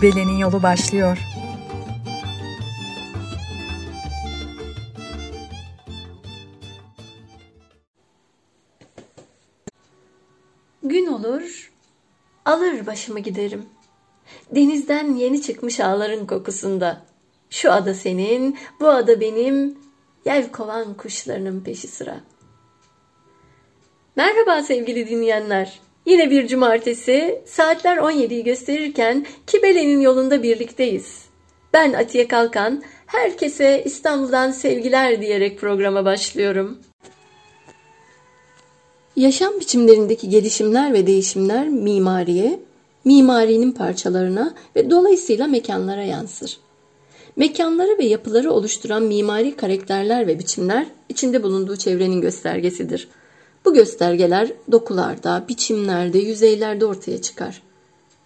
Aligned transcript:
Kibele'nin 0.00 0.38
yolu 0.38 0.62
başlıyor. 0.62 1.18
Gün 10.82 11.06
olur, 11.06 11.72
alır 12.44 12.86
başımı 12.86 13.18
giderim. 13.20 13.66
Denizden 14.50 15.14
yeni 15.14 15.42
çıkmış 15.42 15.80
ağların 15.80 16.26
kokusunda. 16.26 17.02
Şu 17.50 17.72
ada 17.72 17.94
senin, 17.94 18.58
bu 18.80 18.88
ada 18.88 19.20
benim, 19.20 19.78
yel 20.24 20.52
kovan 20.52 20.96
kuşlarının 20.96 21.60
peşi 21.60 21.88
sıra. 21.88 22.20
Merhaba 24.16 24.62
sevgili 24.62 25.08
dinleyenler. 25.08 25.89
Yine 26.06 26.30
bir 26.30 26.48
cumartesi, 26.48 27.42
saatler 27.46 27.96
17'yi 27.96 28.44
gösterirken 28.44 29.26
Kibele'nin 29.46 30.00
yolunda 30.00 30.42
birlikteyiz. 30.42 31.24
Ben 31.72 31.92
Atiye 31.92 32.28
Kalkan, 32.28 32.82
herkese 33.06 33.82
İstanbul'dan 33.84 34.50
sevgiler 34.50 35.20
diyerek 35.20 35.58
programa 35.58 36.04
başlıyorum. 36.04 36.78
Yaşam 39.16 39.60
biçimlerindeki 39.60 40.28
gelişimler 40.28 40.92
ve 40.92 41.06
değişimler 41.06 41.68
mimariye, 41.68 42.60
mimarinin 43.04 43.72
parçalarına 43.72 44.54
ve 44.76 44.90
dolayısıyla 44.90 45.46
mekanlara 45.46 46.02
yansır. 46.02 46.58
Mekanları 47.36 47.98
ve 47.98 48.04
yapıları 48.04 48.52
oluşturan 48.52 49.02
mimari 49.02 49.56
karakterler 49.56 50.26
ve 50.26 50.38
biçimler 50.38 50.86
içinde 51.08 51.42
bulunduğu 51.42 51.76
çevrenin 51.76 52.20
göstergesidir. 52.20 53.08
Bu 53.64 53.74
göstergeler 53.74 54.52
dokularda, 54.72 55.44
biçimlerde, 55.48 56.18
yüzeylerde 56.18 56.86
ortaya 56.86 57.22
çıkar. 57.22 57.62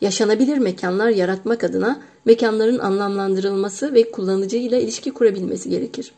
Yaşanabilir 0.00 0.58
mekanlar 0.58 1.08
yaratmak 1.08 1.64
adına 1.64 2.00
mekanların 2.24 2.78
anlamlandırılması 2.78 3.94
ve 3.94 4.10
kullanıcıyla 4.10 4.78
ilişki 4.78 5.10
kurabilmesi 5.10 5.70
gerekir. 5.70 6.12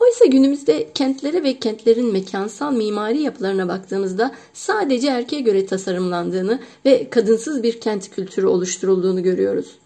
Oysa 0.00 0.24
günümüzde 0.24 0.92
kentlere 0.94 1.42
ve 1.42 1.58
kentlerin 1.58 2.12
mekansal 2.12 2.72
mimari 2.72 3.22
yapılarına 3.22 3.68
baktığımızda 3.68 4.34
sadece 4.54 5.08
erkeğe 5.08 5.40
göre 5.40 5.66
tasarımlandığını 5.66 6.60
ve 6.84 7.10
kadınsız 7.10 7.62
bir 7.62 7.80
kent 7.80 8.10
kültürü 8.10 8.46
oluşturulduğunu 8.46 9.22
görüyoruz. 9.22 9.78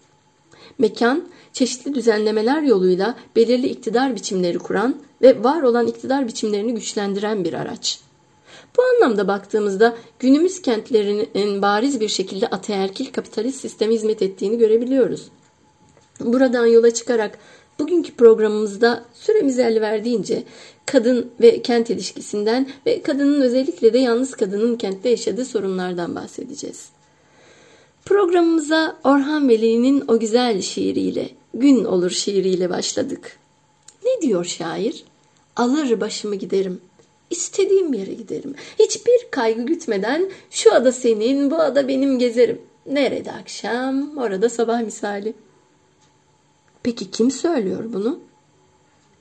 Mekan, 0.77 1.23
çeşitli 1.53 1.95
düzenlemeler 1.95 2.61
yoluyla 2.61 3.15
belirli 3.35 3.67
iktidar 3.67 4.15
biçimleri 4.15 4.59
kuran 4.59 4.95
ve 5.21 5.43
var 5.43 5.61
olan 5.61 5.87
iktidar 5.87 6.27
biçimlerini 6.27 6.75
güçlendiren 6.75 7.43
bir 7.43 7.53
araç. 7.53 7.99
Bu 8.77 8.81
anlamda 8.83 9.27
baktığımızda 9.27 9.95
günümüz 10.19 10.61
kentlerinin 10.61 11.61
bariz 11.61 11.99
bir 11.99 12.07
şekilde 12.07 12.47
ataerkil 12.47 13.11
kapitalist 13.11 13.61
sisteme 13.61 13.93
hizmet 13.93 14.21
ettiğini 14.21 14.57
görebiliyoruz. 14.57 15.27
Buradan 16.19 16.65
yola 16.65 16.93
çıkarak 16.93 17.37
bugünkü 17.79 18.15
programımızda 18.15 19.05
süremiz 19.13 19.59
el 19.59 19.81
verdiğince 19.81 20.43
kadın 20.85 21.31
ve 21.41 21.61
kent 21.61 21.89
ilişkisinden 21.89 22.69
ve 22.85 23.01
kadının 23.01 23.41
özellikle 23.41 23.93
de 23.93 23.97
yalnız 23.97 24.31
kadının 24.31 24.75
kentte 24.75 25.09
yaşadığı 25.09 25.45
sorunlardan 25.45 26.15
bahsedeceğiz. 26.15 26.89
Programımıza 28.05 28.97
Orhan 29.03 29.49
Veli'nin 29.49 30.03
o 30.07 30.19
güzel 30.19 30.61
şiiriyle, 30.61 31.29
Gün 31.53 31.85
olur 31.85 32.09
şiiriyle 32.09 32.69
başladık. 32.69 33.37
Ne 34.05 34.21
diyor 34.21 34.45
şair? 34.45 35.03
Alır 35.55 36.01
başımı 36.01 36.35
giderim. 36.35 36.81
İstediğim 37.31 37.93
yere 37.93 38.13
giderim. 38.13 38.55
Hiçbir 38.79 39.27
kaygı 39.31 39.61
gütmeden 39.61 40.29
şu 40.49 40.73
ada 40.73 40.91
senin, 40.91 41.51
bu 41.51 41.55
ada 41.55 41.87
benim 41.87 42.19
gezerim. 42.19 42.61
Nerede 42.85 43.31
akşam, 43.31 44.17
orada 44.17 44.49
sabah 44.49 44.81
misali. 44.81 45.33
Peki 46.83 47.11
kim 47.11 47.31
söylüyor 47.31 47.83
bunu? 47.93 48.19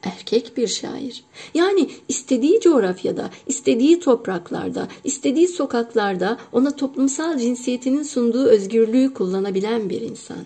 Erkek 0.02 0.56
bir 0.56 0.66
şair. 0.66 1.24
Yani 1.54 1.90
istediği 2.08 2.60
coğrafyada, 2.60 3.30
istediği 3.46 4.00
topraklarda, 4.00 4.88
istediği 5.04 5.48
sokaklarda 5.48 6.38
ona 6.52 6.76
toplumsal 6.76 7.38
cinsiyetinin 7.38 8.02
sunduğu 8.02 8.44
özgürlüğü 8.44 9.14
kullanabilen 9.14 9.90
bir 9.90 10.00
insan. 10.00 10.44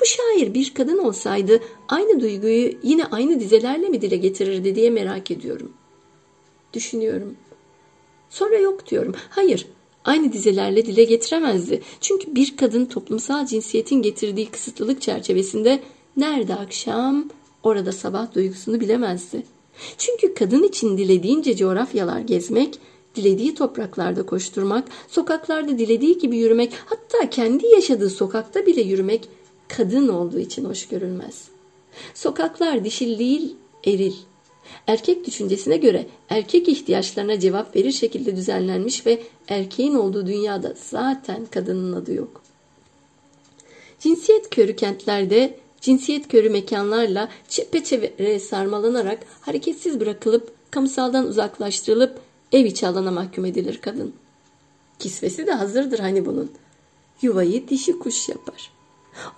Bu 0.00 0.06
şair 0.06 0.54
bir 0.54 0.74
kadın 0.74 0.98
olsaydı 0.98 1.60
aynı 1.88 2.20
duyguyu 2.20 2.72
yine 2.82 3.04
aynı 3.04 3.40
dizelerle 3.40 3.88
mi 3.88 4.02
dile 4.02 4.16
getirirdi 4.16 4.74
diye 4.74 4.90
merak 4.90 5.30
ediyorum. 5.30 5.72
Düşünüyorum. 6.74 7.36
Sonra 8.30 8.56
yok 8.58 8.90
diyorum. 8.90 9.14
Hayır, 9.30 9.66
aynı 10.04 10.32
dizelerle 10.32 10.86
dile 10.86 11.04
getiremezdi. 11.04 11.82
Çünkü 12.00 12.34
bir 12.34 12.56
kadın 12.56 12.84
toplumsal 12.84 13.46
cinsiyetin 13.46 14.02
getirdiği 14.02 14.50
kısıtlılık 14.50 15.02
çerçevesinde 15.02 15.82
nerede 16.16 16.54
akşam, 16.54 17.30
orada 17.62 17.92
sabah 17.92 18.34
duygusunu 18.34 18.80
bilemezdi. 18.80 19.42
Çünkü 19.98 20.34
kadın 20.34 20.62
için 20.62 20.98
dilediğince 20.98 21.56
coğrafyalar 21.56 22.20
gezmek, 22.20 22.78
dilediği 23.14 23.54
topraklarda 23.54 24.26
koşturmak, 24.26 24.88
sokaklarda 25.08 25.78
dilediği 25.78 26.18
gibi 26.18 26.36
yürümek, 26.36 26.72
hatta 26.86 27.30
kendi 27.30 27.66
yaşadığı 27.66 28.10
sokakta 28.10 28.66
bile 28.66 28.80
yürümek 28.80 29.28
kadın 29.68 30.08
olduğu 30.08 30.38
için 30.38 30.64
hoş 30.64 30.88
görülmez. 30.88 31.48
Sokaklar 32.14 32.84
dişil 32.84 33.18
değil, 33.18 33.54
eril. 33.86 34.14
Erkek 34.86 35.26
düşüncesine 35.26 35.76
göre 35.76 36.06
erkek 36.28 36.68
ihtiyaçlarına 36.68 37.40
cevap 37.40 37.76
verir 37.76 37.92
şekilde 37.92 38.36
düzenlenmiş 38.36 39.06
ve 39.06 39.22
erkeğin 39.48 39.94
olduğu 39.94 40.26
dünyada 40.26 40.74
zaten 40.90 41.46
kadının 41.46 41.92
adı 41.92 42.14
yok. 42.14 42.42
Cinsiyet 44.00 44.50
körü 44.50 44.76
kentlerde 44.76 45.58
cinsiyet 45.80 46.28
körü 46.28 46.50
mekanlarla 46.50 47.28
çepeçevre 47.48 48.40
sarmalanarak 48.40 49.18
hareketsiz 49.40 50.00
bırakılıp 50.00 50.52
kamusaldan 50.70 51.26
uzaklaştırılıp 51.26 52.20
ev 52.52 52.64
içi 52.64 52.86
alana 52.86 53.10
mahkum 53.10 53.44
edilir 53.44 53.78
kadın. 53.82 54.14
Kisvesi 54.98 55.46
de 55.46 55.52
hazırdır 55.52 55.98
hani 55.98 56.26
bunun. 56.26 56.50
Yuvayı 57.22 57.68
dişi 57.68 57.98
kuş 57.98 58.28
yapar. 58.28 58.70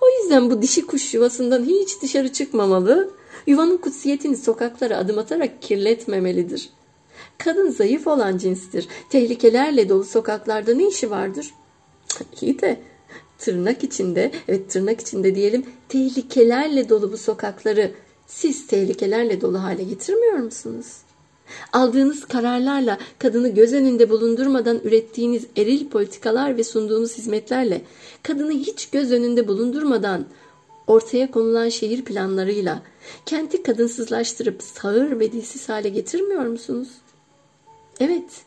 O 0.01 0.05
yüzden 0.21 0.51
bu 0.51 0.61
dişi 0.61 0.85
kuş 0.85 1.13
yuvasından 1.13 1.63
hiç 1.63 2.01
dışarı 2.01 2.33
çıkmamalı, 2.33 3.09
yuvanın 3.47 3.77
kutsiyetini 3.77 4.37
sokaklara 4.37 4.97
adım 4.97 5.17
atarak 5.17 5.61
kirletmemelidir. 5.61 6.69
Kadın 7.37 7.71
zayıf 7.71 8.07
olan 8.07 8.37
cinstir. 8.37 8.87
Tehlikelerle 9.09 9.89
dolu 9.89 10.03
sokaklarda 10.03 10.73
ne 10.73 10.87
işi 10.87 11.11
vardır? 11.11 11.53
İyi 12.41 12.61
de 12.61 12.79
tırnak 13.37 13.83
içinde, 13.83 14.31
evet 14.47 14.69
tırnak 14.69 15.01
içinde 15.01 15.35
diyelim, 15.35 15.65
tehlikelerle 15.89 16.89
dolu 16.89 17.11
bu 17.11 17.17
sokakları 17.17 17.91
siz 18.27 18.67
tehlikelerle 18.67 19.41
dolu 19.41 19.63
hale 19.63 19.83
getirmiyor 19.83 20.37
musunuz? 20.37 20.87
Aldığınız 21.73 22.25
kararlarla 22.25 22.97
kadını 23.19 23.49
göz 23.49 23.73
önünde 23.73 24.09
bulundurmadan 24.09 24.79
ürettiğiniz 24.83 25.45
eril 25.57 25.89
politikalar 25.89 26.57
ve 26.57 26.63
sunduğunuz 26.63 27.17
hizmetlerle 27.17 27.81
kadını 28.23 28.51
hiç 28.51 28.89
göz 28.89 29.11
önünde 29.11 29.47
bulundurmadan 29.47 30.25
ortaya 30.87 31.31
konulan 31.31 31.69
şehir 31.69 32.05
planlarıyla 32.05 32.81
kenti 33.25 33.63
kadınsızlaştırıp 33.63 34.63
sağır 34.63 35.19
ve 35.19 35.31
dilsiz 35.31 35.69
hale 35.69 35.89
getirmiyor 35.89 36.45
musunuz? 36.45 36.87
Evet, 37.99 38.41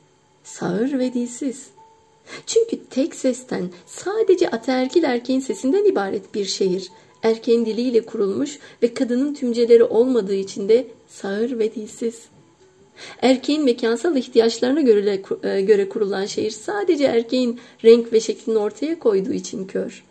sağır 0.45 0.99
ve 0.99 1.15
dilsiz. 1.15 1.67
Çünkü 2.47 2.85
tek 2.91 3.15
sesten 3.15 3.71
sadece 3.87 4.51
ataerkil 4.51 5.03
erkeğin 5.03 5.41
sesinden 5.41 5.85
ibaret 5.85 6.35
bir 6.35 6.45
şehir, 6.45 6.89
erkeğin 7.23 7.67
diliyle 7.67 8.07
kurulmuş 8.07 8.59
ve 8.83 8.95
kadının 8.95 9.35
tümceleri 9.35 9.85
olmadığı 9.85 10.35
için 10.35 10.69
de 10.69 10.87
sağır 11.09 11.59
ve 11.59 11.75
dilsiz. 11.75 12.23
Erkeğin 13.23 13.65
mekansal 13.65 14.17
ihtiyaçlarına 14.17 14.81
göre, 14.81 15.23
e, 15.43 15.61
göre 15.61 15.89
kurulan 15.89 16.27
şehir 16.27 16.51
sadece 16.51 17.05
erkeğin 17.05 17.61
renk 17.85 18.13
ve 18.13 18.21
şeklini 18.21 18.59
ortaya 18.59 18.99
koyduğu 18.99 19.33
için 19.33 19.67
kör. 19.67 20.05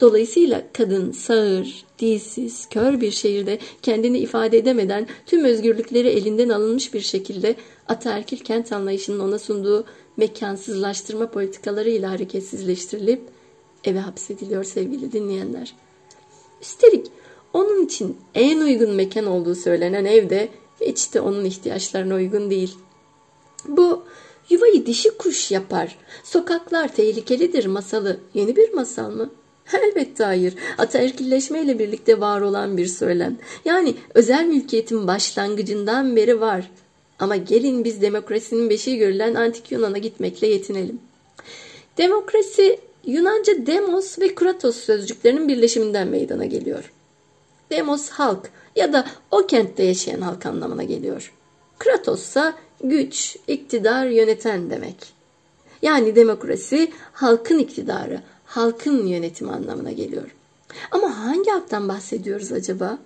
Dolayısıyla 0.00 0.62
kadın 0.72 1.12
sağır, 1.12 1.84
dilsiz, 1.98 2.68
kör 2.68 3.00
bir 3.00 3.10
şehirde 3.10 3.58
kendini 3.82 4.18
ifade 4.18 4.58
edemeden 4.58 5.06
tüm 5.26 5.44
özgürlükleri 5.44 6.08
elinden 6.08 6.48
alınmış 6.48 6.94
bir 6.94 7.00
şekilde 7.00 7.56
ataerkil 7.88 8.38
kent 8.38 8.72
anlayışının 8.72 9.20
ona 9.20 9.38
sunduğu 9.38 9.84
mekansızlaştırma 10.16 11.30
politikalarıyla 11.30 12.10
hareketsizleştirilip 12.10 13.20
eve 13.84 13.98
hapsediliyor 13.98 14.64
sevgili 14.64 15.12
dinleyenler. 15.12 15.74
Üstelik 16.62 17.06
onun 17.52 17.84
için 17.84 18.16
en 18.34 18.60
uygun 18.60 18.90
mekan 18.90 19.26
olduğu 19.26 19.54
söylenen 19.54 20.04
evde 20.04 20.48
hiç 20.80 21.14
de 21.14 21.20
onun 21.20 21.44
ihtiyaçlarına 21.44 22.14
uygun 22.14 22.50
değil. 22.50 22.76
Bu 23.68 24.02
yuvayı 24.50 24.86
dişi 24.86 25.10
kuş 25.10 25.50
yapar. 25.50 25.98
Sokaklar 26.24 26.94
tehlikelidir 26.94 27.66
masalı. 27.66 28.20
Yeni 28.34 28.56
bir 28.56 28.72
masal 28.72 29.10
mı? 29.10 29.30
Elbette 29.72 30.24
hayır. 30.24 30.54
Ataerkilleşmeyle 30.78 31.78
birlikte 31.78 32.20
var 32.20 32.40
olan 32.40 32.76
bir 32.76 32.86
söylem. 32.86 33.36
Yani 33.64 33.94
özel 34.14 34.44
mülkiyetin 34.46 35.06
başlangıcından 35.06 36.16
beri 36.16 36.40
var. 36.40 36.70
Ama 37.18 37.36
gelin 37.36 37.84
biz 37.84 38.02
demokrasinin 38.02 38.70
beşiği 38.70 38.98
görülen 38.98 39.34
antik 39.34 39.72
Yunan'a 39.72 39.98
gitmekle 39.98 40.46
yetinelim. 40.46 41.00
Demokrasi 41.98 42.80
Yunanca 43.06 43.66
demos 43.66 44.18
ve 44.18 44.34
kratos 44.34 44.76
sözcüklerinin 44.76 45.48
birleşiminden 45.48 46.08
meydana 46.08 46.44
geliyor. 46.44 46.92
Demos 47.70 48.08
halk 48.08 48.50
ya 48.76 48.92
da 48.92 49.06
o 49.30 49.46
kentte 49.46 49.82
yaşayan 49.82 50.20
halk 50.20 50.46
anlamına 50.46 50.82
geliyor. 50.82 51.32
Kratos 51.78 52.22
ise 52.22 52.52
güç, 52.84 53.36
iktidar, 53.46 54.06
yöneten 54.06 54.70
demek. 54.70 54.96
Yani 55.82 56.16
demokrasi 56.16 56.92
halkın 57.12 57.58
iktidarı, 57.58 58.20
halkın 58.46 59.06
yönetimi 59.06 59.52
anlamına 59.52 59.92
geliyor. 59.92 60.34
Ama 60.90 61.24
hangi 61.24 61.50
halktan 61.50 61.88
bahsediyoruz 61.88 62.52
acaba? 62.52 62.98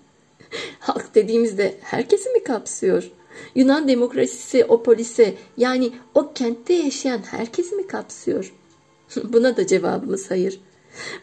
Halk 0.81 1.15
dediğimizde 1.15 1.77
herkesi 1.81 2.31
mi 2.31 2.45
kapsıyor? 2.45 3.11
Yunan 3.55 3.89
demokrasisi 3.89 4.65
o 4.65 4.83
polise 4.83 5.35
yani 5.57 5.93
o 6.15 6.33
kentte 6.33 6.75
yaşayan 6.75 7.19
herkesi 7.19 7.75
mi 7.75 7.87
kapsıyor? 7.87 8.55
Buna 9.25 9.57
da 9.57 9.67
cevabımız 9.67 10.31
hayır. 10.31 10.61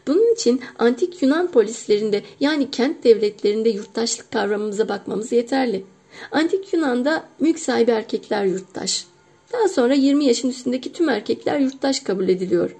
Bunun 0.08 0.34
için 0.34 0.62
antik 0.80 1.22
Yunan 1.22 1.52
polislerinde 1.52 2.24
yani 2.40 2.72
kent 2.72 3.04
devletlerinde 3.04 3.70
yurttaşlık 3.70 4.32
kavramımıza 4.32 4.90
bakmamız 4.90 5.32
yeterli. 5.32 5.84
Antik 6.32 6.74
Yunan'da 6.74 7.30
mülk 7.40 7.60
sahibi 7.60 7.92
erkekler 7.92 8.46
yurttaş. 8.46 9.06
Daha 9.54 9.68
sonra 9.68 9.94
20 9.94 10.26
yaşın 10.26 10.50
üstündeki 10.50 10.94
tüm 10.94 11.10
erkekler 11.10 11.60
yurttaş 11.60 12.00
kabul 12.00 12.30
ediliyor. 12.30 12.76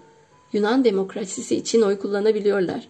Yunan 0.58 0.84
demokrasisi 0.84 1.56
için 1.56 1.82
oy 1.82 2.00
kullanabiliyorlar. 2.00 2.88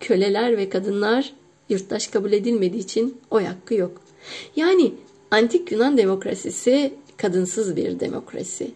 Köleler 0.00 0.56
ve 0.56 0.68
kadınlar 0.68 1.32
yurttaş 1.68 2.06
kabul 2.06 2.32
edilmediği 2.32 2.82
için 2.82 3.20
oy 3.30 3.44
hakkı 3.44 3.74
yok. 3.74 4.00
Yani 4.56 4.92
antik 5.30 5.72
Yunan 5.72 5.98
demokrasisi 5.98 6.94
kadınsız 7.16 7.76
bir 7.76 8.00
demokrasi. 8.00 8.70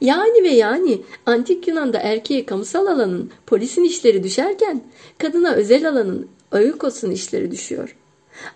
Yani 0.00 0.42
ve 0.42 0.48
yani 0.48 1.02
antik 1.26 1.68
Yunan'da 1.68 1.98
erkeğe 1.98 2.46
kamusal 2.46 2.86
alanın, 2.86 3.30
polisin 3.46 3.84
işleri 3.84 4.22
düşerken 4.22 4.82
kadına 5.18 5.52
özel 5.52 5.88
alanın, 5.88 6.28
oikos'un 6.52 7.10
işleri 7.10 7.50
düşüyor. 7.50 7.96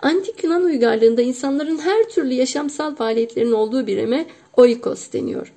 Antik 0.02 0.44
Yunan 0.44 0.64
uygarlığında 0.64 1.22
insanların 1.22 1.78
her 1.78 2.08
türlü 2.08 2.34
yaşamsal 2.34 2.96
faaliyetlerin 2.96 3.52
olduğu 3.52 3.87
birime 3.87 4.26
oikos 4.56 5.12
deniyor. 5.12 5.52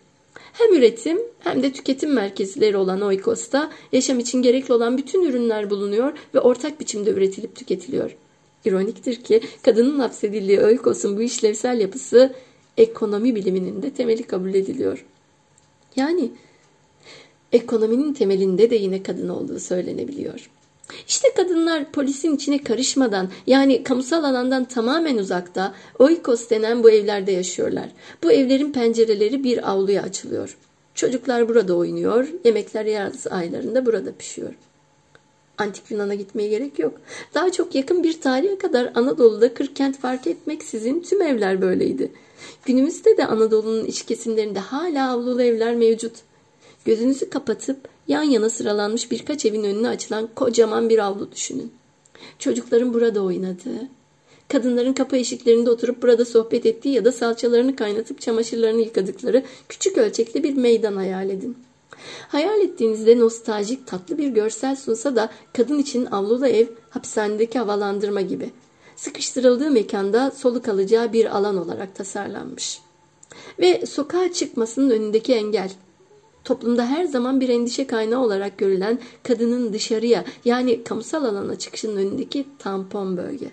Hem 0.62 0.76
üretim 0.76 1.22
hem 1.40 1.64
de 1.64 1.72
tüketim 1.72 2.14
merkezleri 2.14 2.78
olan 2.78 3.02
oikos'ta 3.02 3.72
yaşam 3.92 4.20
için 4.20 4.42
gerekli 4.42 4.74
olan 4.74 4.98
bütün 4.98 5.24
ürünler 5.24 5.70
bulunuyor 5.70 6.14
ve 6.34 6.40
ortak 6.40 6.80
biçimde 6.80 7.10
üretilip 7.10 7.56
tüketiliyor. 7.56 8.16
İroniktir 8.66 9.16
ki 9.16 9.42
kadının 9.62 10.00
hapsedildiği 10.00 10.62
oikos'un 10.62 11.18
bu 11.18 11.22
işlevsel 11.22 11.80
yapısı 11.80 12.34
ekonomi 12.78 13.36
biliminin 13.36 13.82
de 13.82 13.90
temeli 13.90 14.24
kabul 14.24 14.54
ediliyor. 14.54 15.06
Yani 15.96 16.32
ekonominin 17.52 18.14
temelinde 18.14 18.70
de 18.70 18.76
yine 18.76 19.04
kadın 19.04 19.30
olduğu 19.30 19.60
söylenebiliyor. 19.60 20.50
İşte 21.08 21.28
kadınlar 21.36 21.92
polisin 21.92 22.36
içine 22.36 22.64
karışmadan 22.64 23.30
yani 23.48 23.84
kamusal 23.84 24.24
alandan 24.24 24.66
tamamen 24.66 25.18
uzakta 25.18 25.74
oikos 26.00 26.50
denen 26.50 26.84
bu 26.84 26.92
evlerde 26.92 27.32
yaşıyorlar. 27.32 27.90
Bu 28.24 28.32
evlerin 28.32 28.72
pencereleri 28.72 29.44
bir 29.44 29.72
avluya 29.72 30.04
açılıyor. 30.04 30.58
Çocuklar 30.96 31.50
burada 31.50 31.76
oynuyor, 31.76 32.28
yemekler 32.44 32.86
yaz 32.86 33.28
aylarında 33.28 33.86
burada 33.86 34.12
pişiyor. 34.12 34.54
Antik 35.58 35.92
Yunan'a 35.92 36.16
gitmeye 36.16 36.50
gerek 36.50 36.80
yok. 36.80 36.94
Daha 37.34 37.52
çok 37.52 37.76
yakın 37.76 38.04
bir 38.04 38.22
tarihe 38.22 38.58
kadar 38.58 38.92
Anadolu'da 38.96 39.54
kırk 39.54 39.76
kent 39.76 40.00
fark 40.00 40.28
etmeksizin 40.28 41.00
tüm 41.00 41.22
evler 41.22 41.62
böyleydi. 41.62 42.12
Günümüzde 42.66 43.18
de 43.18 43.26
Anadolu'nun 43.26 43.86
iç 43.86 44.06
kesimlerinde 44.06 44.60
hala 44.60 45.12
avlulu 45.12 45.42
evler 45.42 45.76
mevcut. 45.76 46.14
Gözünüzü 46.86 47.30
kapatıp 47.30 47.78
yan 48.08 48.24
yana 48.24 48.50
sıralanmış 48.50 49.12
birkaç 49.12 49.46
evin 49.46 49.64
önüne 49.64 49.88
açılan 49.88 50.30
kocaman 50.36 50.90
bir 50.90 51.00
avlu 51.00 51.32
düşünün. 51.32 51.72
Çocukların 52.40 52.94
burada 52.94 53.22
oynadığı, 53.22 53.88
kadınların 54.48 54.94
kapı 54.94 55.18
eşiklerinde 55.18 55.70
oturup 55.70 56.04
burada 56.04 56.26
sohbet 56.26 56.66
ettiği 56.66 56.96
ya 56.96 57.06
da 57.06 57.12
salçalarını 57.12 57.76
kaynatıp 57.76 58.22
çamaşırlarını 58.22 58.82
yıkadıkları 58.82 59.44
küçük 59.70 59.98
ölçekli 59.98 60.44
bir 60.44 60.54
meydan 60.54 60.96
hayal 60.96 61.30
edin. 61.30 61.58
Hayal 62.28 62.62
ettiğinizde 62.62 63.20
nostaljik 63.20 63.88
tatlı 63.88 64.18
bir 64.18 64.28
görsel 64.28 64.76
sunsa 64.76 65.16
da 65.16 65.30
kadın 65.54 65.80
için 65.80 66.06
avlulu 66.06 66.48
ev 66.48 66.68
hapishanedeki 66.90 67.60
havalandırma 67.60 68.22
gibi. 68.22 68.50
Sıkıştırıldığı 68.96 69.72
mekanda 69.72 70.32
soluk 70.32 70.68
alacağı 70.68 71.14
bir 71.14 71.38
alan 71.38 71.58
olarak 71.58 71.96
tasarlanmış. 71.96 72.80
Ve 73.60 73.86
sokağa 73.86 74.34
çıkmasının 74.34 74.90
önündeki 74.90 75.34
engel. 75.34 75.72
Toplumda 76.44 76.86
her 76.86 77.06
zaman 77.06 77.42
bir 77.42 77.50
endişe 77.50 77.88
kaynağı 77.88 78.20
olarak 78.20 78.58
görülen 78.58 79.00
kadının 79.24 79.74
dışarıya 79.74 80.26
yani 80.46 80.84
kamusal 80.84 81.26
alana 81.26 81.60
çıkışının 81.60 81.98
önündeki 81.98 82.46
tampon 82.60 83.18
bölge. 83.18 83.52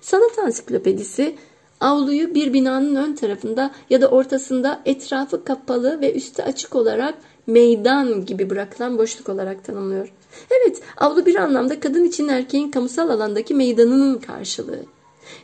Sanat 0.00 0.38
ansiklopedisi 0.38 1.36
avluyu 1.80 2.34
bir 2.34 2.52
binanın 2.52 2.94
ön 2.94 3.14
tarafında 3.14 3.70
ya 3.90 4.00
da 4.00 4.08
ortasında 4.08 4.80
etrafı 4.84 5.44
kapalı 5.44 6.00
ve 6.00 6.14
üstü 6.14 6.42
açık 6.42 6.76
olarak 6.76 7.14
meydan 7.46 8.26
gibi 8.26 8.50
bırakılan 8.50 8.98
boşluk 8.98 9.28
olarak 9.28 9.64
tanımlıyor. 9.64 10.12
Evet, 10.50 10.82
avlu 10.96 11.26
bir 11.26 11.34
anlamda 11.34 11.80
kadın 11.80 12.04
için 12.04 12.28
erkeğin 12.28 12.70
kamusal 12.70 13.08
alandaki 13.08 13.54
meydanının 13.54 14.18
karşılığı. 14.18 14.84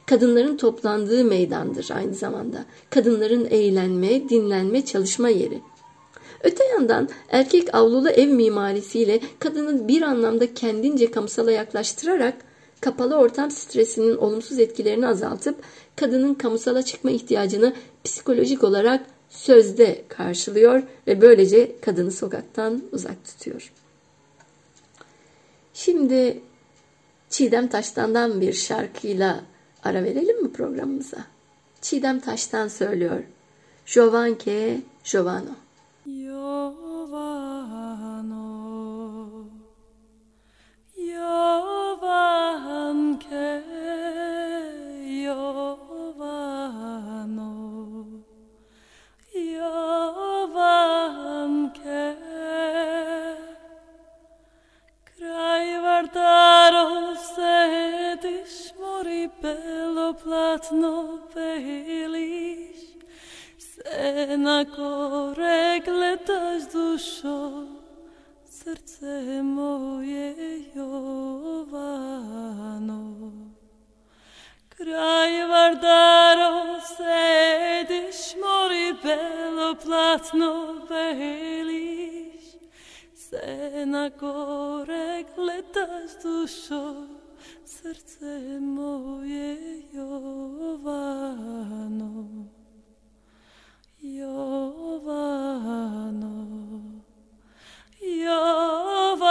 Kadınların 0.06 0.56
toplandığı 0.56 1.24
meydandır 1.24 1.88
aynı 1.94 2.14
zamanda. 2.14 2.64
Kadınların 2.90 3.46
eğlenme, 3.50 4.28
dinlenme, 4.28 4.84
çalışma 4.84 5.28
yeri. 5.28 5.60
Öte 6.42 6.64
yandan 6.64 7.08
erkek 7.28 7.74
avlulu 7.74 8.08
ev 8.08 8.28
mimarisiyle 8.28 9.20
kadını 9.38 9.88
bir 9.88 10.02
anlamda 10.02 10.54
kendince 10.54 11.10
kamusala 11.10 11.50
yaklaştırarak 11.50 12.34
kapalı 12.80 13.16
ortam 13.16 13.50
stresinin 13.50 14.16
olumsuz 14.16 14.58
etkilerini 14.58 15.06
azaltıp 15.06 15.56
kadının 15.96 16.34
kamusala 16.34 16.82
çıkma 16.82 17.10
ihtiyacını 17.10 17.72
psikolojik 18.04 18.64
olarak 18.64 19.06
sözde 19.28 20.04
karşılıyor 20.08 20.82
ve 21.06 21.20
böylece 21.20 21.80
kadını 21.80 22.10
sokaktan 22.10 22.82
uzak 22.92 23.24
tutuyor. 23.24 23.72
Şimdi 25.74 26.40
Çiğdem 27.30 27.68
Taştan'dan 27.68 28.40
bir 28.40 28.52
şarkıyla 28.52 29.40
ara 29.84 30.04
verelim 30.04 30.42
mi 30.42 30.52
programımıza? 30.52 31.18
Çiğdem 31.80 32.20
Taştan 32.20 32.68
söylüyor. 32.68 33.22
Giovanke 33.94 34.80
Giovano. 35.12 35.65
Platno 60.26 61.18
peliš, 61.34 62.76
se 63.58 64.36
na 64.36 64.64
kore 64.64 65.80
gledaš 65.84 66.62
dušo, 66.72 67.66
srce 68.66 69.42
moje 69.42 70.34
Jovano. 70.74 72.22
Kraj 74.68 75.46
Vardaro 75.48 76.80
sediš, 76.96 78.34
mori 78.42 78.94
belo 79.02 79.74
platno 79.84 80.52
peliš, 80.88 82.44
se 83.14 83.86
na 83.86 84.10
kore 84.10 85.24
gledaš 85.36 86.10
dušo, 86.22 87.06
srdce 87.64 88.60
moje 88.60 89.82
Jovano, 89.92 91.34
Jovano, 94.00 95.36
여와 98.26 99.26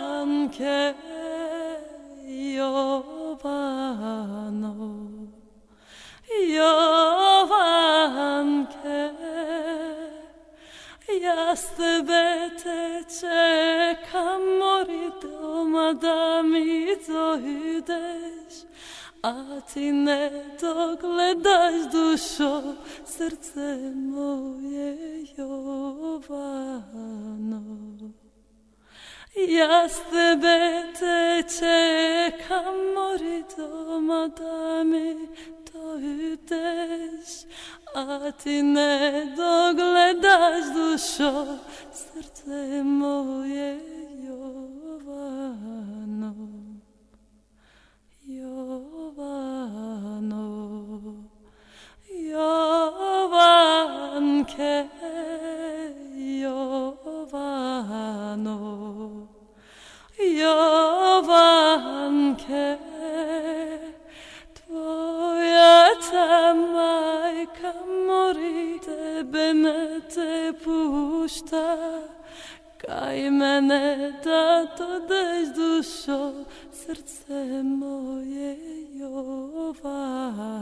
함께 0.00 0.94
여와노 2.56 4.66
여와 6.54 7.54
함께 8.16 9.12
bete 12.06 13.04
čekam 13.06 14.42
mori 14.58 15.10
domada 15.20 16.42
mi 16.42 16.96
to 17.06 17.38
A 19.24 19.60
ti 19.72 19.92
ne 19.92 20.30
dogledaš 20.60 21.92
dušo, 21.92 22.74
srce 23.06 23.92
moje 23.94 24.96
Jovano. 25.36 26.42
Yastebete 29.34 31.18
čekam 31.58 32.76
mori 32.94 33.44
doma 33.56 34.28
da 34.28 34.84
mi 34.84 35.28
dojdeš 35.72 37.44
A 37.94 38.30
ti 38.30 38.62
ne 38.62 39.26
dogledaš 39.36 40.64
dušo 40.74 41.58
srce 41.92 42.82
moje 42.84 43.80
Jovano 44.24 46.34
Jovano 48.24 49.52
Jovanke. 52.32 54.88
Jovano 56.40 58.08
Jovanke 60.40 61.58
Tvoja 64.54 65.76
majka 66.54 67.72
mori 68.06 68.78
Tebe 68.80 69.54
ne 69.54 70.00
te 70.14 70.52
pušta 70.64 71.66
Kaj 72.78 73.30
mene 73.30 74.12
da 74.24 74.66
dodeš 74.78 75.48
dušo 75.56 76.44
Srce 76.72 77.62
moje 77.62 78.56
Jovano 79.00 80.52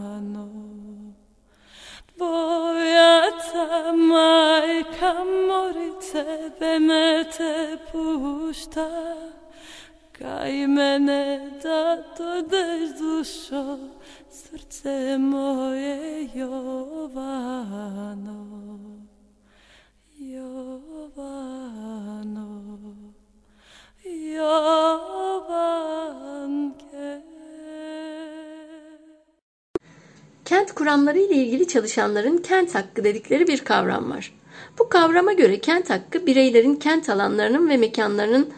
Tvoja 2.21 3.33
majka 3.97 5.25
morice, 5.49 6.25
Tebe 6.59 6.79
me 6.79 7.25
te 7.37 7.79
pušta 7.93 8.89
Kaj 10.13 10.67
mene 10.67 11.51
da 11.63 11.97
dodeš 12.19 12.99
dušo, 12.99 13.79
srce 14.31 15.19
moje 15.19 16.29
Jovano, 16.35 18.47
Jovano, 20.19 21.41
Jovanke. 24.05 25.81
Kent 30.51 30.73
kuramları 30.73 31.19
ile 31.19 31.35
ilgili 31.35 31.69
çalışanların 31.69 32.39
kent 32.39 32.75
hakkı 32.75 33.05
dedikleri 33.05 33.47
bir 33.47 33.59
kavram 33.59 34.11
var. 34.11 34.35
Bu 34.79 34.89
kavrama 34.89 35.33
göre 35.33 35.61
kent 35.61 35.91
hakkı 35.91 36.27
bireylerin 36.27 36.77
kent 36.77 37.09
alanlarının 37.09 37.69
ve 37.69 37.77
mekanlarının 37.77 38.51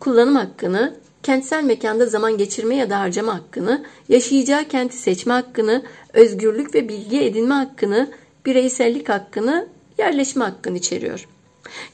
kullanım 0.00 0.36
hakkını, 0.36 0.96
kentsel 1.22 1.64
mekanda 1.64 2.06
zaman 2.06 2.38
geçirme 2.38 2.76
ya 2.76 2.90
da 2.90 3.00
harcama 3.00 3.34
hakkını, 3.34 3.84
yaşayacağı 4.08 4.64
kenti 4.64 4.96
seçme 4.96 5.32
hakkını, 5.32 5.82
özgürlük 6.12 6.74
ve 6.74 6.88
bilgi 6.88 7.20
edinme 7.20 7.54
hakkını, 7.54 8.10
bireysellik 8.46 9.08
hakkını, 9.08 9.68
yerleşme 9.98 10.44
hakkını 10.44 10.76
içeriyor. 10.76 11.28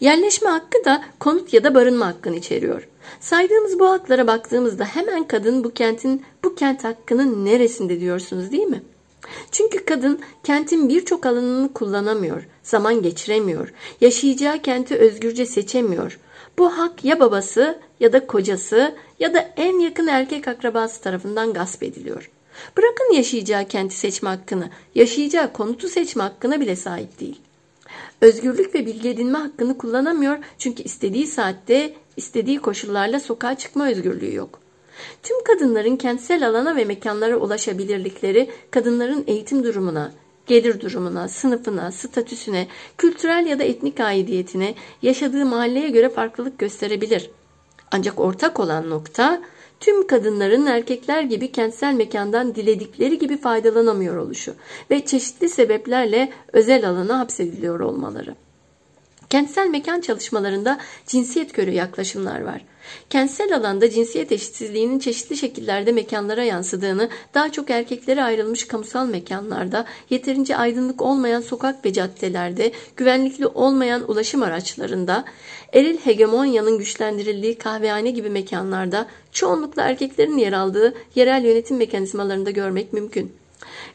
Yerleşme 0.01 0.51
hakkı 0.51 0.85
da 0.85 1.05
konut 1.21 1.53
ya 1.53 1.65
da 1.65 1.75
barınma 1.75 2.07
hakkını 2.07 2.37
içeriyor. 2.37 2.89
Saydığımız 3.21 3.79
bu 3.79 3.91
haklara 3.91 4.27
baktığımızda 4.27 4.85
hemen 4.85 5.25
kadın 5.25 5.65
bu 5.65 5.71
kentin 5.71 6.23
bu 6.45 6.55
kent 6.55 6.85
hakkının 6.85 7.45
neresinde 7.45 8.01
diyorsunuz 8.01 8.53
değil 8.53 8.67
mi? 8.67 8.83
Çünkü 9.50 9.85
kadın 9.85 10.21
kentin 10.45 10.88
birçok 10.88 11.26
alanını 11.26 11.73
kullanamıyor, 11.73 12.47
zaman 12.62 13.02
geçiremiyor, 13.02 13.73
yaşayacağı 14.00 14.59
kenti 14.59 14.97
özgürce 14.97 15.47
seçemiyor. 15.47 16.19
Bu 16.59 16.78
hak 16.78 17.04
ya 17.04 17.21
babası 17.21 17.78
ya 18.00 18.12
da 18.12 18.26
kocası 18.26 18.95
ya 19.21 19.35
da 19.35 19.38
en 19.57 19.78
yakın 19.78 20.07
erkek 20.07 20.49
akrabası 20.49 21.00
tarafından 21.00 21.52
gasp 21.52 21.83
ediliyor. 21.83 22.31
Bırakın 22.76 23.14
yaşayacağı 23.14 23.69
kenti 23.69 23.97
seçme 23.97 24.28
hakkını, 24.28 24.71
yaşayacağı 24.95 25.52
konutu 25.52 25.88
seçme 25.88 26.23
hakkına 26.23 26.61
bile 26.61 26.76
sahip 26.76 27.21
değil. 27.21 27.40
Özgürlük 28.21 28.75
ve 28.75 28.87
bilgi 28.87 29.09
edinme 29.09 29.38
hakkını 29.38 29.78
kullanamıyor 29.78 30.38
çünkü 30.59 30.83
istediği 30.83 31.26
saatte, 31.26 31.95
istediği 32.16 32.59
koşullarla 32.59 33.21
sokağa 33.21 33.54
çıkma 33.54 33.88
özgürlüğü 33.88 34.35
yok. 34.35 34.63
Tüm 35.23 35.45
kadınların 35.45 35.97
kentsel 35.97 36.49
alana 36.49 36.77
ve 36.77 36.85
mekanlara 36.85 37.37
ulaşabilirlikleri 37.37 38.51
kadınların 38.71 39.25
eğitim 39.27 39.65
durumuna, 39.65 40.13
gelir 40.47 40.81
durumuna, 40.81 41.29
sınıfına, 41.29 41.93
statüsüne, 41.93 42.67
kültürel 42.99 43.47
ya 43.47 43.59
da 43.59 43.63
etnik 43.63 44.01
aidiyetine, 44.01 44.75
yaşadığı 45.03 45.47
mahalleye 45.47 45.89
göre 45.89 46.09
farklılık 46.09 46.59
gösterebilir. 46.59 47.31
Ancak 47.91 48.21
ortak 48.21 48.61
olan 48.61 48.91
nokta 48.91 49.43
tüm 49.81 50.07
kadınların 50.07 50.67
erkekler 50.67 51.23
gibi 51.23 51.53
kentsel 51.53 51.95
mekandan 51.95 52.55
diledikleri 52.55 53.19
gibi 53.19 53.37
faydalanamıyor 53.37 54.17
oluşu 54.17 54.55
ve 54.91 55.07
çeşitli 55.07 55.49
sebeplerle 55.49 56.33
özel 56.53 56.89
alana 56.89 57.19
hapsediliyor 57.19 57.81
olmaları. 57.81 58.35
Kentsel 59.31 59.66
mekan 59.66 60.00
çalışmalarında 60.00 60.78
cinsiyet 61.07 61.52
körü 61.52 61.71
yaklaşımlar 61.71 62.40
var. 62.40 62.64
Kentsel 63.11 63.57
alanda 63.57 63.90
cinsiyet 63.90 64.33
eşitsizliğinin 64.33 64.99
çeşitli 64.99 65.37
şekillerde 65.37 65.93
mekanlara 65.93 66.45
yansıdığını, 66.45 67.09
daha 67.35 67.52
çok 67.52 67.71
erkeklere 67.71 68.23
ayrılmış 68.23 68.66
kamusal 68.66 69.07
mekanlarda, 69.07 69.87
yeterince 70.11 70.57
aydınlık 70.57 71.02
olmayan 71.02 71.40
sokak 71.40 71.85
ve 71.85 71.93
caddelerde, 71.93 72.73
güvenlikli 72.97 73.47
olmayan 73.47 74.11
ulaşım 74.11 74.43
araçlarında, 74.43 75.25
eril 75.73 75.99
hegemonyanın 75.99 76.78
güçlendirildiği 76.78 77.59
kahvehane 77.59 78.11
gibi 78.11 78.31
mekanlarda, 78.31 79.07
çoğunlukla 79.33 79.83
erkeklerin 79.83 80.38
yer 80.38 80.52
aldığı 80.52 80.95
yerel 81.14 81.45
yönetim 81.45 81.76
mekanizmalarında 81.76 82.50
görmek 82.50 82.93
mümkün. 82.93 83.44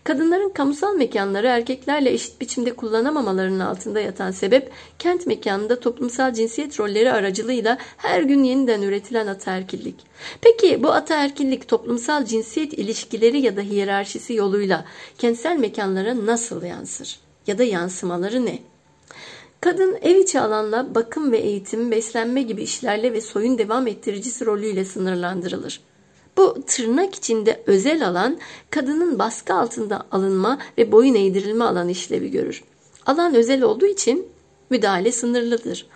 Kadınların 0.04 0.50
kamusal 0.50 0.96
mekanları 0.96 1.48
erkeklerle 1.48 2.12
eşit 2.12 2.42
biçimde 2.42 2.76
kullanamamalarının 2.76 3.60
altında 3.60 4.00
yatan 4.00 4.32
sebep 4.32 4.72
kent 5.00 5.28
mekanında 5.28 5.80
toplumsal 5.80 6.34
cinsiyet 6.34 6.80
rolleri 6.80 7.12
aracılığıyla 7.12 7.78
her 7.98 8.22
gün 8.22 8.44
yeniden 8.44 8.82
üretilen 8.82 9.28
ataerkillik. 9.28 9.96
Peki 10.42 10.84
bu 10.84 10.92
ataerkillik 10.92 11.68
toplumsal 11.68 12.26
cinsiyet 12.26 12.74
ilişkileri 12.74 13.42
ya 13.42 13.58
da 13.58 13.62
hiyerarşisi 13.62 14.34
yoluyla 14.34 14.86
kentsel 15.18 15.58
mekanlara 15.58 16.26
nasıl 16.26 16.64
yansır? 16.64 17.20
Ya 17.48 17.58
da 17.58 17.64
yansımaları 17.64 18.46
ne? 18.46 18.60
Kadın 19.62 19.98
ev 20.02 20.16
içi 20.16 20.40
alanla 20.40 20.96
bakım 20.96 21.32
ve 21.32 21.38
eğitim, 21.38 21.92
beslenme 21.92 22.42
gibi 22.42 22.64
işlerle 22.64 23.14
ve 23.14 23.22
soyun 23.22 23.58
devam 23.58 23.88
ettiricisi 23.88 24.46
rolüyle 24.46 24.86
sınırlandırılır. 24.86 25.82
Bu 26.40 26.58
tırnak 26.68 27.16
içinde 27.16 27.64
özel 27.66 28.08
alan 28.08 28.38
kadının 28.70 29.20
baskı 29.20 29.54
altında 29.54 30.06
alınma 30.12 30.60
ve 30.78 30.92
boyun 30.92 31.16
eğdirilme 31.16 31.64
alanı 31.64 31.92
işlevi 31.92 32.32
görür. 32.32 32.64
Alan 33.06 33.36
özel 33.36 33.62
olduğu 33.62 33.86
için 33.86 34.28
müdahale 34.70 35.12
sınırlıdır. 35.12 35.88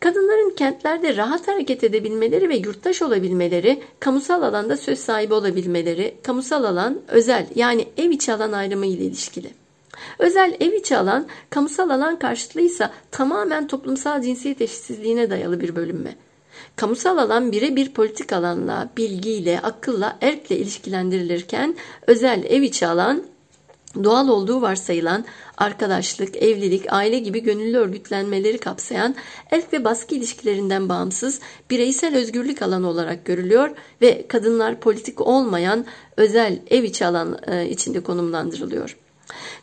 Kadınların 0.00 0.54
kentlerde 0.56 1.16
rahat 1.16 1.48
hareket 1.48 1.84
edebilmeleri 1.84 2.48
ve 2.48 2.56
yurttaş 2.56 3.02
olabilmeleri, 3.02 3.82
kamusal 4.00 4.42
alanda 4.42 4.76
söz 4.76 4.98
sahibi 4.98 5.34
olabilmeleri, 5.34 6.16
kamusal 6.22 6.64
alan 6.64 7.00
özel 7.08 7.46
yani 7.54 7.88
ev 7.96 8.10
içi 8.10 8.32
alan 8.32 8.52
ayrımı 8.52 8.86
ile 8.86 9.04
ilişkili. 9.04 9.50
Özel 10.18 10.56
ev 10.60 10.72
içi 10.72 10.96
alan, 10.96 11.26
kamusal 11.50 11.90
alan 11.90 12.18
karşıtlığıysa 12.18 12.92
tamamen 13.10 13.66
toplumsal 13.66 14.22
cinsiyet 14.22 14.60
eşitsizliğine 14.60 15.30
dayalı 15.30 15.60
bir 15.60 15.76
bölünme. 15.76 16.16
Kamusal 16.76 17.18
alan 17.18 17.52
birebir 17.52 17.92
politik 17.92 18.32
alanla, 18.32 18.88
bilgiyle, 18.96 19.60
akılla, 19.60 20.18
erkle 20.20 20.56
ilişkilendirilirken 20.56 21.76
özel 22.06 22.44
ev 22.44 22.62
içi 22.62 22.86
alan 22.86 23.22
doğal 24.04 24.28
olduğu 24.28 24.62
varsayılan 24.62 25.24
arkadaşlık, 25.56 26.36
evlilik, 26.36 26.92
aile 26.92 27.18
gibi 27.18 27.42
gönüllü 27.42 27.76
örgütlenmeleri 27.76 28.58
kapsayan 28.58 29.14
erk 29.50 29.72
ve 29.72 29.84
baskı 29.84 30.14
ilişkilerinden 30.14 30.88
bağımsız 30.88 31.40
bireysel 31.70 32.16
özgürlük 32.16 32.62
alanı 32.62 32.88
olarak 32.88 33.24
görülüyor 33.24 33.70
ve 34.02 34.26
kadınlar 34.28 34.80
politik 34.80 35.20
olmayan 35.20 35.84
özel 36.16 36.58
ev 36.70 36.82
içi 36.82 37.06
alan 37.06 37.38
e, 37.46 37.68
içinde 37.68 38.00
konumlandırılıyor. 38.00 38.96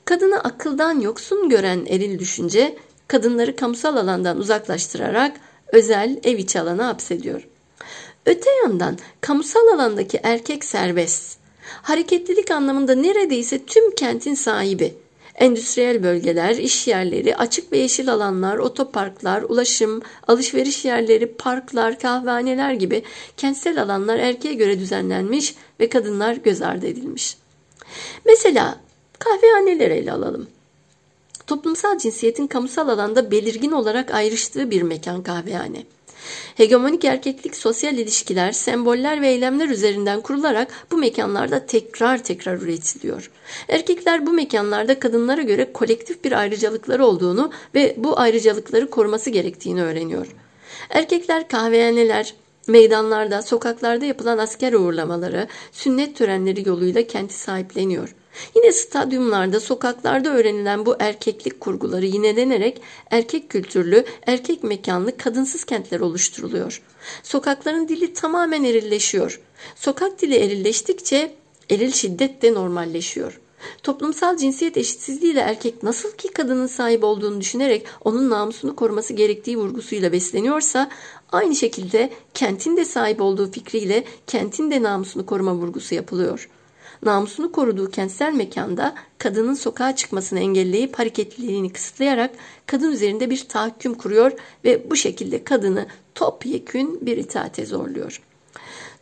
Kadını 0.05 0.39
akıldan 0.39 1.00
yoksun 1.00 1.50
gören 1.50 1.85
eril 1.85 2.19
düşünce 2.19 2.75
kadınları 3.07 3.55
kamusal 3.55 3.97
alandan 3.97 4.38
uzaklaştırarak 4.38 5.38
özel 5.74 6.20
ev 6.24 6.38
içi 6.38 6.60
alana 6.60 6.88
hapsediyor. 6.88 7.48
Öte 8.25 8.50
yandan 8.63 8.98
kamusal 9.22 9.68
alandaki 9.68 10.20
erkek 10.24 10.65
serbest. 10.65 11.38
Hareketlilik 11.63 12.51
anlamında 12.51 12.96
neredeyse 12.96 13.65
tüm 13.65 13.96
kentin 13.96 14.34
sahibi. 14.36 14.94
Endüstriyel 15.36 16.03
bölgeler, 16.03 16.56
iş 16.56 16.88
yerleri, 16.88 17.36
açık 17.38 17.72
ve 17.72 17.77
yeşil 17.77 18.13
alanlar, 18.13 18.58
otoparklar, 18.58 19.42
ulaşım, 19.42 20.01
alışveriş 20.27 20.86
yerleri, 20.86 21.34
parklar, 21.34 22.00
kahvehaneler 22.00 22.74
gibi 22.74 23.03
kentsel 23.38 23.82
alanlar 23.82 24.20
erkeğe 24.20 24.53
göre 24.53 24.80
düzenlenmiş 24.80 25.56
ve 25.80 25.89
kadınlar 25.89 26.34
göz 26.34 26.62
ardı 26.62 26.88
edilmiş. 26.88 27.38
Mesela 28.25 28.80
kahvehaneleri 29.20 29.94
ele 29.94 30.12
alalım. 30.12 30.48
Toplumsal 31.53 31.98
cinsiyetin 31.98 32.48
kamusal 32.48 32.89
alanda 32.89 33.31
belirgin 33.31 33.72
olarak 33.72 34.12
ayrıştığı 34.12 34.72
bir 34.72 34.81
mekan 34.81 35.24
kahvehane. 35.24 35.83
Hegemonik 36.55 37.05
erkeklik 37.05 37.55
sosyal 37.55 37.98
ilişkiler, 37.98 38.51
semboller 38.51 39.22
ve 39.22 39.27
eylemler 39.27 39.69
üzerinden 39.69 40.22
kurularak 40.22 40.72
bu 40.91 40.98
mekanlarda 40.98 41.65
tekrar 41.65 42.24
tekrar 42.24 42.57
üretiliyor. 42.57 43.31
Erkekler 43.67 44.25
bu 44.25 44.31
mekanlarda 44.31 45.00
kadınlara 45.00 45.41
göre 45.41 45.74
kolektif 45.74 46.24
bir 46.24 46.31
ayrıcalıkları 46.31 47.05
olduğunu 47.05 47.51
ve 47.75 47.95
bu 47.98 48.19
ayrıcalıkları 48.19 48.89
koruması 48.89 49.29
gerektiğini 49.29 49.83
öğreniyor. 49.83 50.27
Erkekler 50.89 51.48
kahvehaneler, 51.48 52.33
meydanlarda, 52.67 53.41
sokaklarda 53.41 54.05
yapılan 54.05 54.38
asker 54.38 54.74
uğurlamaları, 54.74 55.48
sünnet 55.72 56.17
törenleri 56.17 56.69
yoluyla 56.69 57.07
kenti 57.07 57.39
sahipleniyor. 57.39 58.15
Yine 58.55 58.71
stadyumlarda, 58.71 59.59
sokaklarda 59.59 60.29
öğrenilen 60.29 60.85
bu 60.85 60.95
erkeklik 60.99 61.59
kurguları 61.59 62.05
yinedenerek 62.05 62.81
erkek 63.11 63.49
kültürlü, 63.49 64.05
erkek 64.27 64.63
mekanlı, 64.63 65.17
kadınsız 65.17 65.63
kentler 65.63 65.99
oluşturuluyor. 65.99 66.81
Sokakların 67.23 67.87
dili 67.87 68.13
tamamen 68.13 68.63
erilleşiyor. 68.63 69.41
Sokak 69.75 70.21
dili 70.21 70.35
erilleştikçe 70.35 71.35
eril 71.69 71.91
şiddet 71.91 72.41
de 72.41 72.53
normalleşiyor. 72.53 73.39
Toplumsal 73.83 74.37
cinsiyet 74.37 74.77
eşitsizliğiyle 74.77 75.39
erkek 75.39 75.83
nasıl 75.83 76.11
ki 76.11 76.27
kadının 76.27 76.67
sahip 76.67 77.03
olduğunu 77.03 77.41
düşünerek 77.41 77.85
onun 78.03 78.29
namusunu 78.29 78.75
koruması 78.75 79.13
gerektiği 79.13 79.57
vurgusuyla 79.57 80.11
besleniyorsa 80.11 80.89
aynı 81.31 81.55
şekilde 81.55 82.09
kentin 82.33 82.77
de 82.77 82.85
sahip 82.85 83.21
olduğu 83.21 83.51
fikriyle 83.51 84.03
kentin 84.27 84.71
de 84.71 84.83
namusunu 84.83 85.25
koruma 85.25 85.53
vurgusu 85.55 85.95
yapılıyor.'' 85.95 86.52
Namusunu 87.05 87.51
koruduğu 87.51 87.91
kentsel 87.91 88.33
mekanda 88.33 88.95
kadının 89.17 89.53
sokağa 89.53 89.95
çıkmasını 89.95 90.39
engelleyip 90.39 91.00
hareketliliğini 91.00 91.74
kısıtlayarak 91.74 92.31
kadın 92.65 92.91
üzerinde 92.91 93.29
bir 93.29 93.48
tahakküm 93.50 93.93
kuruyor 93.93 94.31
ve 94.65 94.91
bu 94.91 94.95
şekilde 94.95 95.43
kadını 95.43 95.88
topyekün 96.15 97.05
bir 97.05 97.17
itaate 97.17 97.65
zorluyor. 97.65 98.22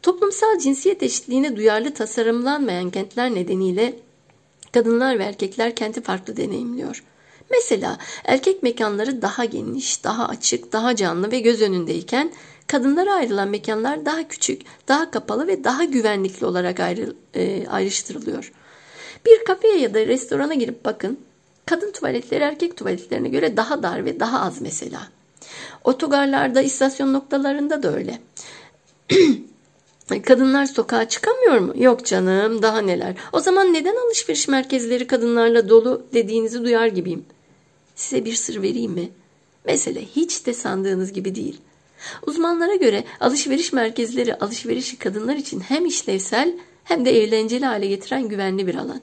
Toplumsal 0.01 0.59
cinsiyet 0.59 1.03
eşitliğine 1.03 1.55
duyarlı 1.55 1.93
tasarımlanmayan 1.93 2.89
kentler 2.89 3.35
nedeniyle 3.35 3.95
kadınlar 4.71 5.19
ve 5.19 5.23
erkekler 5.23 5.75
kenti 5.75 6.01
farklı 6.01 6.37
deneyimliyor. 6.37 7.03
Mesela 7.51 7.97
erkek 8.23 8.63
mekanları 8.63 9.21
daha 9.21 9.45
geniş, 9.45 10.03
daha 10.03 10.27
açık, 10.27 10.71
daha 10.71 10.95
canlı 10.95 11.31
ve 11.31 11.39
göz 11.39 11.61
önündeyken 11.61 12.31
kadınlara 12.71 13.13
ayrılan 13.13 13.49
mekanlar 13.49 14.05
daha 14.05 14.27
küçük, 14.27 14.61
daha 14.87 15.11
kapalı 15.11 15.47
ve 15.47 15.63
daha 15.63 15.83
güvenlikli 15.83 16.45
olarak 16.45 16.79
ayrı, 16.79 17.15
e, 17.33 17.67
ayrıştırılıyor. 17.67 18.51
Bir 19.25 19.45
kafeye 19.45 19.77
ya 19.77 19.93
da 19.93 20.07
restorana 20.07 20.53
girip 20.53 20.85
bakın. 20.85 21.19
Kadın 21.65 21.91
tuvaletleri 21.91 22.43
erkek 22.43 22.77
tuvaletlerine 22.77 23.29
göre 23.29 23.57
daha 23.57 23.83
dar 23.83 24.05
ve 24.05 24.19
daha 24.19 24.41
az 24.41 24.61
mesela. 24.61 25.07
Otogarlarda, 25.83 26.61
istasyon 26.61 27.13
noktalarında 27.13 27.83
da 27.83 27.95
öyle. 27.95 28.19
Kadınlar 30.23 30.65
sokağa 30.65 31.09
çıkamıyor 31.09 31.57
mu? 31.57 31.73
Yok 31.75 32.05
canım, 32.05 32.61
daha 32.61 32.81
neler. 32.81 33.15
O 33.33 33.39
zaman 33.39 33.73
neden 33.73 33.95
alışveriş 33.95 34.47
merkezleri 34.47 35.07
kadınlarla 35.07 35.69
dolu 35.69 36.05
dediğinizi 36.13 36.63
duyar 36.63 36.87
gibiyim. 36.87 37.25
Size 37.95 38.25
bir 38.25 38.33
sır 38.33 38.61
vereyim 38.61 38.91
mi? 38.91 39.09
Mesele 39.65 40.05
hiç 40.05 40.45
de 40.45 40.53
sandığınız 40.53 41.13
gibi 41.13 41.35
değil. 41.35 41.61
Uzmanlara 42.27 42.75
göre 42.75 43.03
alışveriş 43.19 43.73
merkezleri 43.73 44.35
alışverişi 44.35 44.99
kadınlar 44.99 45.35
için 45.35 45.59
hem 45.59 45.85
işlevsel 45.85 46.57
hem 46.83 47.05
de 47.05 47.11
eğlenceli 47.11 47.65
hale 47.65 47.87
getiren 47.87 48.27
güvenli 48.27 48.67
bir 48.67 48.75
alan. 48.75 49.01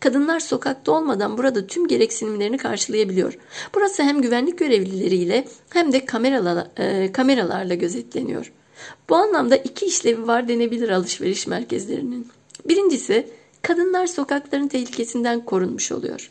Kadınlar 0.00 0.40
sokakta 0.40 0.92
olmadan 0.92 1.38
burada 1.38 1.66
tüm 1.66 1.88
gereksinimlerini 1.88 2.58
karşılayabiliyor. 2.58 3.38
Burası 3.74 4.02
hem 4.02 4.22
güvenlik 4.22 4.58
görevlileriyle 4.58 5.44
hem 5.70 5.92
de 5.92 6.04
kameralar, 6.04 6.66
e, 6.76 7.12
kameralarla 7.12 7.74
gözetleniyor. 7.74 8.52
Bu 9.08 9.16
anlamda 9.16 9.56
iki 9.56 9.86
işlevi 9.86 10.26
var 10.26 10.48
denebilir 10.48 10.88
alışveriş 10.88 11.46
merkezlerinin. 11.46 12.28
Birincisi 12.68 13.28
kadınlar 13.62 14.06
sokakların 14.06 14.68
tehlikesinden 14.68 15.44
korunmuş 15.44 15.92
oluyor. 15.92 16.30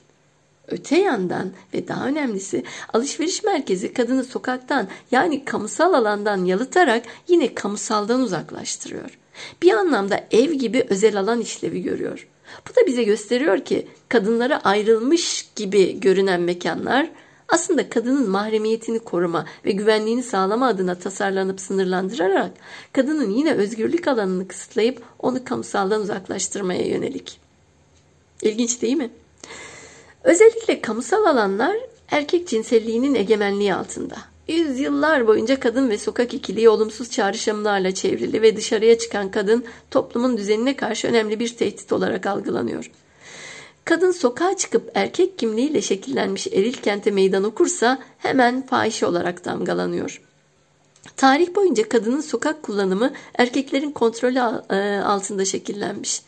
Öte 0.72 0.98
yandan 0.98 1.52
ve 1.74 1.88
daha 1.88 2.08
önemlisi 2.08 2.64
alışveriş 2.94 3.44
merkezi 3.44 3.94
kadını 3.94 4.24
sokaktan 4.24 4.88
yani 5.12 5.46
kamusal 5.46 5.94
alandan 5.94 6.46
yalıtarak 6.46 7.06
yine 7.28 7.56
kamusaldan 7.56 8.22
uzaklaştırıyor. 8.22 9.18
Bir 9.62 9.72
anlamda 9.72 10.28
ev 10.32 10.52
gibi 10.52 10.86
özel 10.90 11.20
alan 11.20 11.42
işlevi 11.42 11.82
görüyor. 11.82 12.28
Bu 12.70 12.76
da 12.76 12.88
bize 12.88 13.04
gösteriyor 13.04 13.66
ki 13.66 13.88
kadınlara 14.10 14.62
ayrılmış 14.64 15.50
gibi 15.56 16.00
görünen 16.00 16.42
mekanlar 16.42 17.10
aslında 17.48 17.90
kadının 17.90 18.30
mahremiyetini 18.30 19.00
koruma 19.00 19.46
ve 19.66 19.72
güvenliğini 19.72 20.24
sağlama 20.24 20.68
adına 20.68 20.96
tasarlanıp 20.96 21.60
sınırlandırarak 21.60 22.52
kadının 22.94 23.30
yine 23.30 23.54
özgürlük 23.54 24.08
alanını 24.08 24.48
kısıtlayıp 24.48 25.04
onu 25.20 25.46
kamusaldan 25.46 26.02
uzaklaştırmaya 26.02 26.88
yönelik. 26.88 27.40
İlginç 28.42 28.82
değil 28.82 28.98
mi? 28.98 29.10
Özellikle 30.24 30.82
kamusal 30.82 31.26
alanlar 31.26 31.76
erkek 32.12 32.48
cinselliğinin 32.48 33.16
egemenliği 33.16 33.74
altında. 33.74 34.18
Yüzyıllar 34.48 35.28
boyunca 35.28 35.60
kadın 35.60 35.90
ve 35.90 35.98
sokak 35.98 36.34
ikiliği 36.34 36.70
olumsuz 36.70 37.12
çağrışımlarla 37.12 37.94
çevrili 37.94 38.42
ve 38.42 38.58
dışarıya 38.58 38.98
çıkan 38.98 39.32
kadın 39.32 39.66
toplumun 39.92 40.38
düzenine 40.38 40.76
karşı 40.76 41.08
önemli 41.08 41.40
bir 41.40 41.58
tehdit 41.58 41.92
olarak 41.92 42.26
algılanıyor. 42.26 42.92
Kadın 43.86 44.12
sokağa 44.12 44.58
çıkıp 44.58 44.92
erkek 44.96 45.40
kimliğiyle 45.40 45.82
şekillenmiş 45.82 46.48
eril 46.48 46.74
kente 46.74 47.12
meydan 47.12 47.44
okursa 47.44 48.00
hemen 48.18 48.66
fahişe 48.66 49.06
olarak 49.06 49.46
damgalanıyor. 49.46 50.22
Tarih 51.18 51.56
boyunca 51.56 51.90
kadının 51.90 52.22
sokak 52.22 52.64
kullanımı 52.64 53.14
erkeklerin 53.38 53.92
kontrolü 53.92 54.40
e, 54.70 55.00
altında 55.00 55.46
şekillenmiş. 55.46 56.22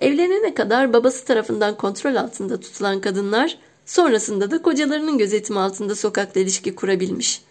Evlenene 0.00 0.54
kadar 0.54 0.92
babası 0.92 1.24
tarafından 1.24 1.76
kontrol 1.76 2.14
altında 2.14 2.60
tutulan 2.60 3.00
kadınlar 3.00 3.58
sonrasında 3.86 4.50
da 4.50 4.62
kocalarının 4.62 5.18
gözetimi 5.18 5.58
altında 5.58 5.94
sokakla 5.94 6.40
ilişki 6.40 6.74
kurabilmiş. 6.74 7.42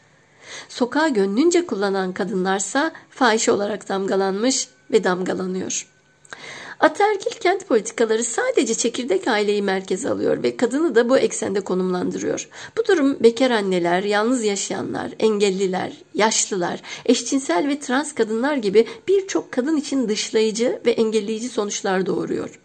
Sokağı 0.69 1.09
gönlünce 1.09 1.65
kullanan 1.65 2.13
kadınlarsa 2.13 2.91
fahiş 3.09 3.49
olarak 3.49 3.89
damgalanmış 3.89 4.67
ve 4.91 5.03
damgalanıyor. 5.03 5.98
Ataerkil 6.79 7.31
kent 7.31 7.67
politikaları 7.67 8.23
sadece 8.23 8.73
çekirdek 8.73 9.27
aileyi 9.27 9.61
merkeze 9.61 10.09
alıyor 10.09 10.43
ve 10.43 10.57
kadını 10.57 10.95
da 10.95 11.09
bu 11.09 11.17
eksende 11.17 11.61
konumlandırıyor. 11.61 12.49
Bu 12.77 12.87
durum 12.87 13.23
bekar 13.23 13.51
anneler, 13.51 14.03
yalnız 14.03 14.43
yaşayanlar, 14.43 15.11
engelliler, 15.19 15.93
yaşlılar, 16.13 16.81
eşcinsel 17.05 17.67
ve 17.67 17.79
trans 17.79 18.15
kadınlar 18.15 18.55
gibi 18.55 18.87
birçok 19.07 19.51
kadın 19.51 19.77
için 19.77 20.09
dışlayıcı 20.09 20.81
ve 20.85 20.91
engelleyici 20.91 21.49
sonuçlar 21.49 22.05
doğuruyor 22.05 22.59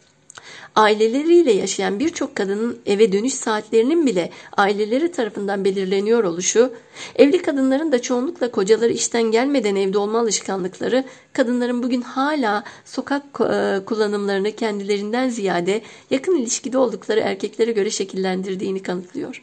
aileleriyle 0.74 1.52
yaşayan 1.52 1.98
birçok 1.98 2.36
kadının 2.36 2.78
eve 2.86 3.12
dönüş 3.12 3.34
saatlerinin 3.34 4.06
bile 4.06 4.30
aileleri 4.56 5.12
tarafından 5.12 5.64
belirleniyor 5.64 6.24
oluşu, 6.24 6.72
evli 7.16 7.42
kadınların 7.42 7.92
da 7.92 8.02
çoğunlukla 8.02 8.50
kocaları 8.50 8.92
işten 8.92 9.22
gelmeden 9.22 9.76
evde 9.76 9.98
olma 9.98 10.20
alışkanlıkları, 10.20 11.04
kadınların 11.32 11.82
bugün 11.82 12.00
hala 12.00 12.64
sokak 12.84 13.22
e, 13.40 13.80
kullanımlarını 13.86 14.52
kendilerinden 14.52 15.28
ziyade 15.28 15.82
yakın 16.10 16.36
ilişkide 16.36 16.78
oldukları 16.78 17.20
erkeklere 17.20 17.72
göre 17.72 17.90
şekillendirdiğini 17.90 18.82
kanıtlıyor. 18.82 19.42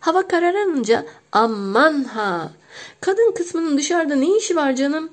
Hava 0.00 0.28
kararınca 0.28 1.06
aman 1.32 2.04
ha 2.04 2.52
kadın 3.00 3.32
kısmının 3.32 3.78
dışarıda 3.78 4.14
ne 4.14 4.36
işi 4.36 4.56
var 4.56 4.76
canım? 4.76 5.10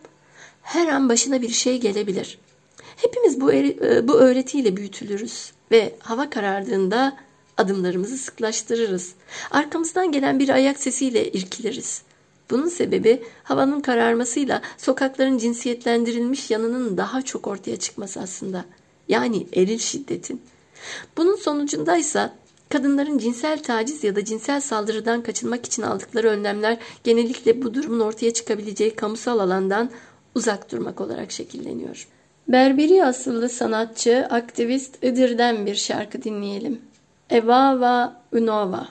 Her 0.62 0.88
an 0.88 1.10
başına 1.10 1.42
bir 1.42 1.50
şey 1.50 1.80
gelebilir. 1.80 2.38
Hepimiz 2.96 3.42
bu, 3.42 3.54
e, 3.54 4.08
bu 4.08 4.14
öğretiyle 4.14 4.78
büyütülürüz 4.78 5.52
ve 5.72 5.96
hava 6.00 6.30
karardığında 6.30 7.18
adımlarımızı 7.58 8.18
sıklaştırırız. 8.18 9.14
Arkamızdan 9.52 10.12
gelen 10.12 10.40
bir 10.40 10.50
ayak 10.50 10.80
sesiyle 10.80 11.32
irkiliriz. 11.32 12.02
Bunun 12.50 12.68
sebebi 12.68 13.24
havanın 13.44 13.82
kararmasıyla 13.82 14.62
sokakların 14.78 15.38
cinsiyetlendirilmiş 15.38 16.52
yanının 16.52 16.98
daha 16.98 17.22
çok 17.22 17.48
ortaya 17.48 17.78
çıkması 17.78 18.20
aslında. 18.20 18.66
Yani 19.08 19.48
eril 19.54 19.80
şiddetin. 19.80 20.42
Bunun 21.18 21.36
sonucundaysa 21.36 22.34
kadınların 22.70 23.18
cinsel 23.18 23.64
taciz 23.64 24.04
ya 24.04 24.16
da 24.16 24.26
cinsel 24.26 24.62
saldırıdan 24.62 25.24
kaçınmak 25.24 25.66
için 25.66 25.82
aldıkları 25.82 26.28
önlemler 26.28 26.78
genellikle 27.04 27.62
bu 27.62 27.74
durumun 27.74 28.00
ortaya 28.00 28.34
çıkabileceği 28.34 28.96
kamusal 28.96 29.40
alandan 29.40 29.92
uzak 30.36 30.72
durmak 30.72 31.02
olarak 31.02 31.32
şekilleniyor. 31.32 32.08
Berberi 32.48 33.06
asıllı 33.06 33.50
sanatçı, 33.50 34.28
aktivist 34.30 35.04
Iğdır'dan 35.04 35.66
bir 35.66 35.76
şarkı 35.76 36.24
dinleyelim. 36.24 36.82
Evava 37.30 38.22
Unova 38.32 38.88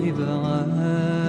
الإبعاد 0.00 1.19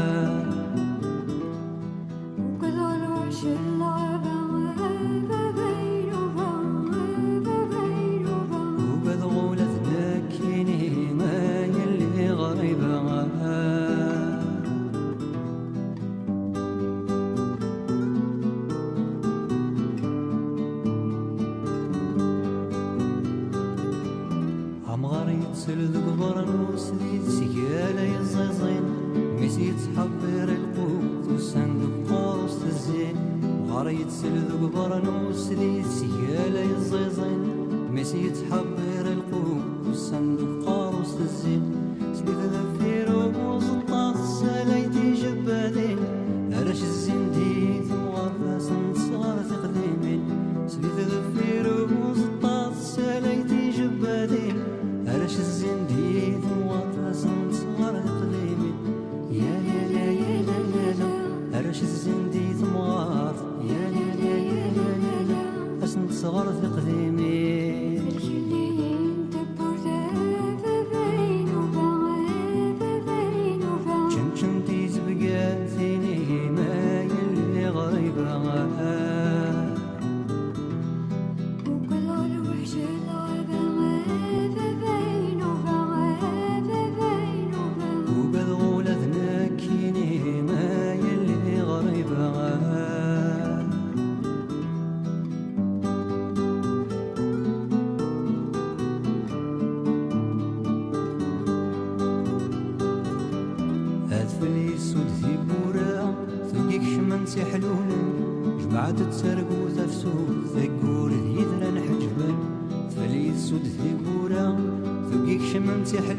Eril 115.94 116.18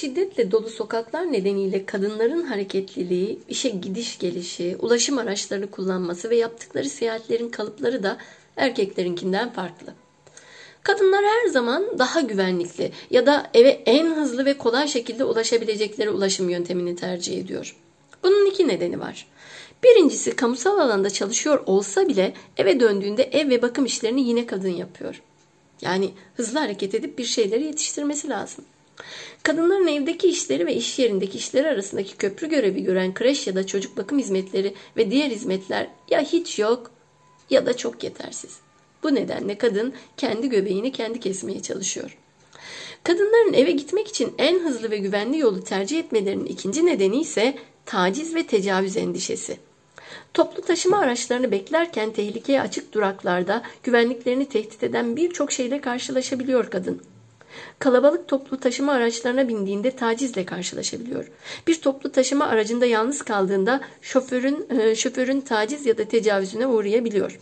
şiddetle 0.00 0.50
dolu 0.50 0.68
sokaklar 0.68 1.32
nedeniyle 1.32 1.86
kadınların 1.86 2.42
hareketliliği, 2.42 3.38
işe 3.48 3.68
gidiş 3.68 4.18
gelişi, 4.18 4.76
ulaşım 4.78 5.18
araçlarını 5.18 5.70
kullanması 5.70 6.30
ve 6.30 6.36
yaptıkları 6.36 6.88
seyahatlerin 6.88 7.48
kalıpları 7.48 8.02
da 8.02 8.18
erkeklerinkinden 8.56 9.52
farklı. 9.52 9.94
Kadınlar 10.82 11.24
her 11.24 11.48
zaman 11.48 11.98
daha 11.98 12.20
güvenlikli 12.20 12.92
ya 13.10 13.26
da 13.26 13.50
eve 13.54 13.68
en 13.68 14.06
hızlı 14.06 14.44
ve 14.44 14.58
kolay 14.58 14.88
şekilde 14.88 15.24
ulaşabilecekleri 15.24 16.10
ulaşım 16.10 16.48
yöntemini 16.48 16.96
tercih 16.96 17.38
ediyor. 17.38 17.76
Bunun 18.22 18.50
iki 18.50 18.68
nedeni 18.68 19.00
var. 19.00 19.26
Birincisi 19.84 20.36
kamusal 20.36 20.78
alanda 20.78 21.10
çalışıyor 21.10 21.62
olsa 21.66 22.08
bile 22.08 22.32
eve 22.56 22.80
döndüğünde 22.80 23.22
ev 23.22 23.50
ve 23.50 23.62
bakım 23.62 23.84
işlerini 23.84 24.28
yine 24.28 24.46
kadın 24.46 24.68
yapıyor. 24.68 25.22
Yani 25.82 26.10
hızlı 26.36 26.58
hareket 26.58 26.94
edip 26.94 27.18
bir 27.18 27.24
şeyleri 27.24 27.64
yetiştirmesi 27.64 28.28
lazım. 28.28 28.64
Kadınların 29.42 29.86
evdeki 29.86 30.28
işleri 30.28 30.66
ve 30.66 30.74
iş 30.74 30.98
yerindeki 30.98 31.38
işleri 31.38 31.68
arasındaki 31.68 32.16
köprü 32.16 32.48
görevi 32.48 32.84
gören 32.84 33.14
kreş 33.14 33.46
ya 33.46 33.54
da 33.54 33.66
çocuk 33.66 33.96
bakım 33.96 34.18
hizmetleri 34.18 34.74
ve 34.96 35.10
diğer 35.10 35.30
hizmetler 35.30 35.86
ya 36.10 36.20
hiç 36.20 36.58
yok 36.58 36.90
ya 37.50 37.66
da 37.66 37.76
çok 37.76 38.04
yetersiz. 38.04 38.58
Bu 39.02 39.14
nedenle 39.14 39.58
kadın 39.58 39.94
kendi 40.16 40.48
göbeğini 40.48 40.92
kendi 40.92 41.20
kesmeye 41.20 41.62
çalışıyor. 41.62 42.16
Kadınların 43.04 43.52
eve 43.52 43.70
gitmek 43.70 44.08
için 44.08 44.34
en 44.38 44.58
hızlı 44.58 44.90
ve 44.90 44.98
güvenli 44.98 45.38
yolu 45.38 45.64
tercih 45.64 45.98
etmelerinin 45.98 46.44
ikinci 46.46 46.86
nedeni 46.86 47.20
ise 47.20 47.58
taciz 47.86 48.34
ve 48.34 48.46
tecavüz 48.46 48.96
endişesi. 48.96 49.56
Toplu 50.34 50.62
taşıma 50.62 50.98
araçlarını 50.98 51.50
beklerken 51.50 52.12
tehlikeye 52.12 52.60
açık 52.60 52.92
duraklarda 52.92 53.62
güvenliklerini 53.82 54.48
tehdit 54.48 54.82
eden 54.82 55.16
birçok 55.16 55.52
şeyle 55.52 55.80
karşılaşabiliyor 55.80 56.70
kadın. 56.70 57.02
Kalabalık 57.78 58.28
toplu 58.28 58.60
taşıma 58.60 58.92
araçlarına 58.92 59.48
bindiğinde 59.48 59.90
tacizle 59.90 60.46
karşılaşabiliyor. 60.46 61.30
Bir 61.66 61.80
toplu 61.80 62.12
taşıma 62.12 62.46
aracında 62.46 62.86
yalnız 62.86 63.22
kaldığında 63.22 63.80
şoförün 64.02 64.66
e, 64.70 64.96
şoförün 64.96 65.40
taciz 65.40 65.86
ya 65.86 65.98
da 65.98 66.04
tecavüzüne 66.04 66.66
uğrayabiliyor. 66.66 67.38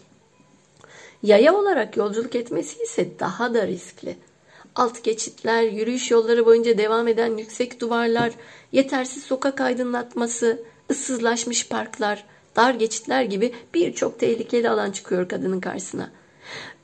Yaya 1.23 1.55
olarak 1.55 1.97
yolculuk 1.97 2.35
etmesi 2.35 2.83
ise 2.83 3.09
daha 3.21 3.55
da 3.55 3.67
riskli. 3.67 4.17
Alt 4.75 5.05
geçitler, 5.05 5.63
yürüyüş 5.63 6.11
yolları 6.11 6.47
boyunca 6.47 6.79
devam 6.79 7.09
eden 7.09 7.37
yüksek 7.37 7.81
duvarlar, 7.81 8.33
yetersiz 8.73 9.23
sokak 9.23 9.61
aydınlatması, 9.61 10.63
ıssızlaşmış 10.91 11.69
parklar, 11.69 12.25
dar 12.57 12.75
geçitler 12.75 13.23
gibi 13.23 13.55
birçok 13.75 14.21
tehlikeli 14.21 14.71
alan 14.71 14.91
çıkıyor 14.91 15.29
kadının 15.29 15.61
karşısına. 15.61 16.11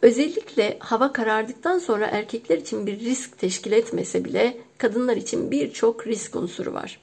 Özellikle 0.04 0.76
hava 0.80 1.12
karardıktan 1.12 1.78
sonra 1.78 2.06
erkekler 2.06 2.58
için 2.58 2.86
bir 2.86 3.00
risk 3.00 3.38
teşkil 3.38 3.72
etmese 3.72 4.24
bile 4.24 4.56
kadınlar 4.78 5.16
için 5.16 5.50
birçok 5.50 6.06
risk 6.06 6.36
unsuru 6.36 6.72
var. 6.72 7.00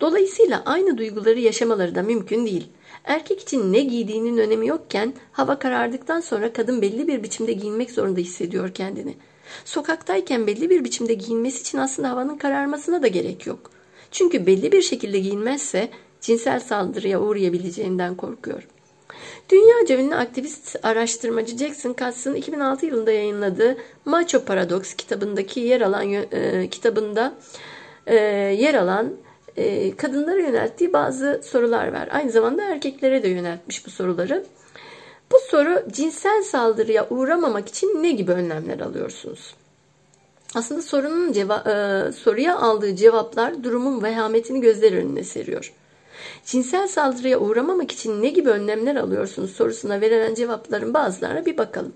Dolayısıyla 0.00 0.62
aynı 0.66 0.98
duyguları 0.98 1.40
yaşamaları 1.40 1.94
da 1.94 2.02
mümkün 2.02 2.46
değil. 2.46 2.66
Erkek 3.04 3.40
için 3.40 3.72
ne 3.72 3.80
giydiğinin 3.80 4.38
önemi 4.38 4.66
yokken 4.66 5.14
hava 5.32 5.58
karardıktan 5.58 6.20
sonra 6.20 6.52
kadın 6.52 6.82
belli 6.82 7.08
bir 7.08 7.22
biçimde 7.22 7.52
giyinmek 7.52 7.90
zorunda 7.90 8.20
hissediyor 8.20 8.74
kendini. 8.74 9.14
Sokaktayken 9.64 10.46
belli 10.46 10.70
bir 10.70 10.84
biçimde 10.84 11.14
giyinmesi 11.14 11.60
için 11.60 11.78
aslında 11.78 12.10
havanın 12.10 12.36
kararmasına 12.36 13.02
da 13.02 13.06
gerek 13.06 13.46
yok. 13.46 13.70
Çünkü 14.10 14.46
belli 14.46 14.72
bir 14.72 14.82
şekilde 14.82 15.18
giyinmezse 15.18 15.88
cinsel 16.20 16.60
saldırıya 16.60 17.20
uğrayabileceğinden 17.20 18.14
korkuyor. 18.14 18.62
Dünyaca 19.50 19.98
ünlü 19.98 20.14
aktivist 20.14 20.76
araştırmacı 20.82 21.58
Jackson 21.58 21.92
Katz'ın 21.92 22.34
2006 22.34 22.86
yılında 22.86 23.12
yayınladığı 23.12 23.76
Macho 24.04 24.44
Paradox 24.44 24.94
kitabındaki 24.94 25.60
yer 25.60 25.80
alan 25.80 26.12
e, 26.12 26.68
kitabında 26.70 27.34
e, 28.06 28.14
yer 28.58 28.74
alan 28.74 29.12
e, 29.56 29.96
kadınlara 29.96 30.40
yönelttiği 30.40 30.92
bazı 30.92 31.40
sorular 31.44 31.92
var. 31.92 32.08
Aynı 32.12 32.30
zamanda 32.30 32.62
erkeklere 32.62 33.22
de 33.22 33.28
yöneltmiş 33.28 33.86
bu 33.86 33.90
soruları. 33.90 34.44
Bu 35.32 35.36
soru 35.50 35.82
cinsel 35.92 36.42
saldırıya 36.42 37.06
uğramamak 37.10 37.68
için 37.68 38.02
ne 38.02 38.10
gibi 38.10 38.32
önlemler 38.32 38.80
alıyorsunuz? 38.80 39.54
Aslında 40.54 40.82
sorunun 40.82 41.32
ceva- 41.32 42.08
e, 42.08 42.12
soruya 42.12 42.58
aldığı 42.58 42.96
cevaplar 42.96 43.64
durumun 43.64 44.02
vehametini 44.02 44.60
gözler 44.60 44.92
önüne 44.92 45.24
seriyor. 45.24 45.72
Cinsel 46.44 46.88
saldırıya 46.88 47.38
uğramamak 47.38 47.92
için 47.92 48.22
ne 48.22 48.28
gibi 48.28 48.50
önlemler 48.50 48.96
alıyorsunuz 48.96 49.50
sorusuna 49.50 50.00
verilen 50.00 50.34
cevapların 50.34 50.94
bazılarına 50.94 51.46
bir 51.46 51.58
bakalım. 51.58 51.92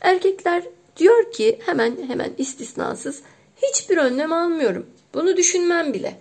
Erkekler 0.00 0.62
diyor 0.96 1.32
ki 1.32 1.58
hemen 1.66 1.96
hemen 2.08 2.30
istisnasız 2.38 3.22
hiçbir 3.62 3.96
önlem 3.96 4.32
almıyorum. 4.32 4.86
Bunu 5.14 5.36
düşünmem 5.36 5.92
bile. 5.92 6.20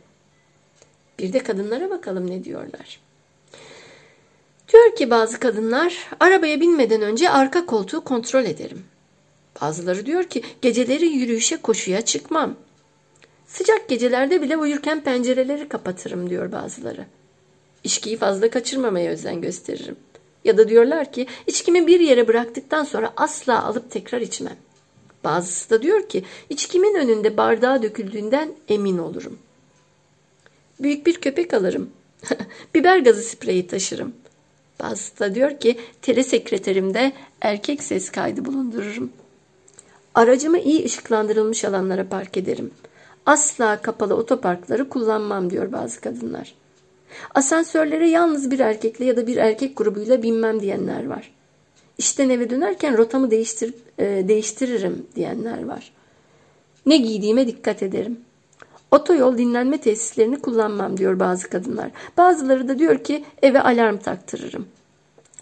Bir 1.20 1.34
de 1.34 1.40
kadınlara 1.40 1.90
bakalım 1.90 2.32
ne 2.32 2.44
diyorlar. 2.44 3.00
Diyor 4.74 4.96
ki 4.96 5.10
bazı 5.10 5.40
kadınlar 5.40 6.08
arabaya 6.20 6.62
binmeden 6.62 7.02
önce 7.02 7.30
arka 7.30 7.66
koltuğu 7.66 8.04
kontrol 8.04 8.46
ederim. 8.46 8.86
Bazıları 9.62 10.06
diyor 10.06 10.24
ki 10.24 10.44
geceleri 10.62 11.06
yürüyüşe 11.06 11.58
koşuya 11.58 12.02
çıkmam. 12.02 12.56
Sıcak 13.48 13.90
gecelerde 13.90 14.42
bile 14.42 14.58
uyurken 14.58 15.04
pencereleri 15.04 15.70
kapatırım 15.70 16.30
diyor 16.30 16.52
bazıları. 16.52 17.06
İçkiyi 17.88 18.18
fazla 18.18 18.50
kaçırmamaya 18.50 19.12
özen 19.12 19.42
gösteririm. 19.42 19.96
Ya 20.46 20.58
da 20.58 20.70
diyorlar 20.70 21.12
ki 21.12 21.28
içkimi 21.48 21.88
bir 21.88 22.00
yere 22.00 22.28
bıraktıktan 22.28 22.84
sonra 22.84 23.14
asla 23.18 23.64
alıp 23.64 23.92
tekrar 23.92 24.22
içmem. 24.22 24.56
Bazısı 25.24 25.70
da 25.70 25.82
diyor 25.82 26.10
ki 26.10 26.24
içkimin 26.50 26.96
önünde 26.96 27.38
bardağa 27.38 27.84
döküldüğünden 27.84 28.52
emin 28.70 28.98
olurum. 28.98 29.40
Büyük 30.80 31.06
bir 31.06 31.22
köpek 31.22 31.54
alırım. 31.54 31.90
Biber 32.76 32.98
gazı 32.98 33.22
spreyi 33.22 33.68
taşırım. 33.68 34.14
Bazısı 34.80 35.20
da 35.20 35.36
diyor 35.36 35.60
ki 35.60 35.80
telesekreterimde 36.02 37.12
erkek 37.42 37.84
ses 37.84 38.12
kaydı 38.12 38.46
bulundururum. 38.46 39.12
Aracımı 40.16 40.60
iyi 40.60 40.86
ışıklandırılmış 40.86 41.66
alanlara 41.66 42.10
park 42.10 42.38
ederim. 42.38 42.72
Asla 43.26 43.82
kapalı 43.82 44.16
otoparkları 44.16 44.90
kullanmam 44.90 45.50
diyor 45.50 45.72
bazı 45.72 46.02
kadınlar. 46.02 46.54
Asansörlere 47.36 48.10
yalnız 48.10 48.52
bir 48.52 48.60
erkekle 48.60 49.06
ya 49.06 49.18
da 49.18 49.28
bir 49.28 49.38
erkek 49.38 49.78
grubuyla 49.78 50.24
binmem 50.24 50.60
diyenler 50.60 51.08
var. 51.08 51.32
İşten 51.98 52.30
eve 52.30 52.50
dönerken 52.50 52.98
rotamı 52.98 53.32
değiştir, 53.32 53.74
e, 54.00 54.28
değiştiririm 54.28 55.08
diyenler 55.16 55.66
var. 55.66 55.92
Ne 56.86 56.98
giydiğime 56.98 57.48
dikkat 57.48 57.84
ederim. 57.84 58.20
Otoyol 58.92 59.38
dinlenme 59.38 59.78
tesislerini 59.78 60.42
kullanmam 60.42 60.98
diyor 60.98 61.20
bazı 61.20 61.50
kadınlar. 61.50 61.92
Bazıları 62.18 62.68
da 62.68 62.80
diyor 62.80 63.04
ki 63.04 63.26
eve 63.42 63.62
alarm 63.62 63.98
taktırırım. 63.98 64.68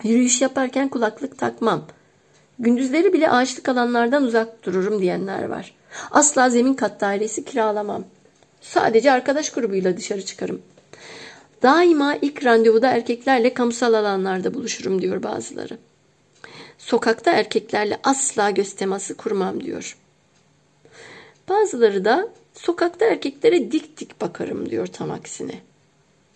Yürüyüş 0.03 0.41
yaparken 0.41 0.89
kulaklık 0.89 1.37
takmam. 1.37 1.85
Gündüzleri 2.59 3.13
bile 3.13 3.29
ağaçlık 3.29 3.69
alanlardan 3.69 4.23
uzak 4.23 4.65
dururum 4.65 5.01
diyenler 5.01 5.43
var. 5.43 5.75
Asla 6.11 6.49
zemin 6.49 6.73
kat 6.73 7.01
dairesi 7.01 7.45
kiralamam. 7.45 8.03
Sadece 8.61 9.11
arkadaş 9.11 9.49
grubuyla 9.49 9.97
dışarı 9.97 10.25
çıkarım. 10.25 10.61
Daima 11.65 12.15
ilk 12.21 12.45
randevuda 12.45 12.89
erkeklerle 12.89 13.53
kamusal 13.53 13.93
alanlarda 13.93 14.53
buluşurum 14.53 15.01
diyor 15.01 15.23
bazıları. 15.23 15.77
Sokakta 16.77 17.31
erkeklerle 17.31 17.99
asla 18.03 18.49
göz 18.49 18.73
teması 18.73 19.17
kurmam 19.17 19.63
diyor. 19.63 19.97
Bazıları 21.49 22.05
da 22.05 22.27
sokakta 22.53 23.05
erkeklere 23.05 23.71
dik 23.71 23.99
dik 23.99 24.21
bakarım 24.21 24.69
diyor 24.69 24.87
tam 24.87 25.11
aksine. 25.11 25.59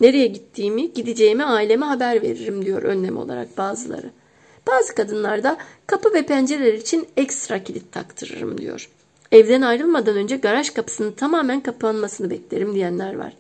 Nereye 0.01 0.27
gittiğimi, 0.27 0.93
gideceğimi 0.93 1.43
aileme 1.43 1.85
haber 1.85 2.21
veririm 2.21 2.65
diyor 2.65 2.83
önlem 2.83 3.17
olarak 3.17 3.57
bazıları. 3.57 4.11
Bazı 4.67 4.95
kadınlar 4.95 5.43
da 5.43 5.57
kapı 5.87 6.13
ve 6.13 6.25
pencereler 6.25 6.73
için 6.73 7.07
ekstra 7.17 7.63
kilit 7.63 7.91
taktırırım 7.91 8.57
diyor. 8.57 8.89
Evden 9.31 9.61
ayrılmadan 9.61 10.15
önce 10.15 10.37
garaj 10.37 10.69
kapısının 10.69 11.11
tamamen 11.11 11.61
kapanmasını 11.61 12.29
beklerim 12.29 12.75
diyenler 12.75 13.15
var. 13.15 13.33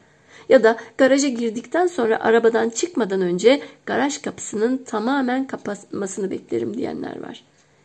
Ya 0.49 0.63
da 0.63 0.77
garaja 0.97 1.27
girdikten 1.27 1.87
sonra 1.87 2.19
arabadan 2.19 2.69
çıkmadan 2.69 3.21
önce 3.21 3.61
garaj 3.85 4.21
kapısının 4.21 4.77
tamamen 4.77 5.47
kapanmasını 5.47 6.31
beklerim 6.31 6.77
diyenler 6.77 7.21
var. 7.21 7.43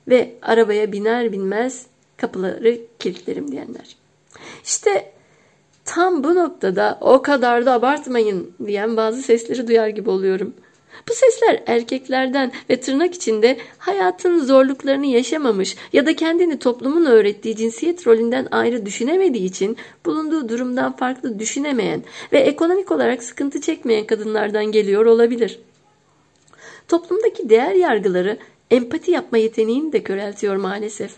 Ve 0.08 0.34
arabaya 0.42 0.92
biner 0.92 1.32
binmez 1.32 1.86
kapıları 2.16 2.78
kilitlerim 2.98 3.52
diyenler. 3.52 3.96
İşte 4.64 5.12
tam 5.84 6.24
bu 6.24 6.34
noktada 6.34 6.98
o 7.00 7.22
kadar 7.22 7.66
da 7.66 7.72
abartmayın 7.72 8.52
diyen 8.66 8.96
bazı 8.96 9.22
sesleri 9.22 9.68
duyar 9.68 9.88
gibi 9.88 10.10
oluyorum. 10.10 10.54
Bu 11.08 11.14
sesler 11.14 11.62
erkeklerden 11.66 12.52
ve 12.70 12.80
tırnak 12.80 13.14
içinde 13.14 13.58
hayatın 13.78 14.38
zorluklarını 14.38 15.06
yaşamamış 15.06 15.76
ya 15.92 16.06
da 16.06 16.16
kendini 16.16 16.58
toplumun 16.58 17.04
öğrettiği 17.04 17.56
cinsiyet 17.56 18.06
rolünden 18.06 18.48
ayrı 18.50 18.86
düşünemediği 18.86 19.44
için 19.44 19.76
bulunduğu 20.06 20.48
durumdan 20.48 20.96
farklı 20.96 21.38
düşünemeyen 21.38 22.02
ve 22.32 22.38
ekonomik 22.38 22.92
olarak 22.92 23.22
sıkıntı 23.22 23.60
çekmeyen 23.60 24.06
kadınlardan 24.06 24.64
geliyor 24.64 25.06
olabilir. 25.06 25.60
Toplumdaki 26.88 27.48
değer 27.48 27.74
yargıları 27.74 28.38
empati 28.70 29.10
yapma 29.10 29.38
yeteneğini 29.38 29.92
de 29.92 30.02
köreltiyor 30.02 30.56
maalesef. 30.56 31.10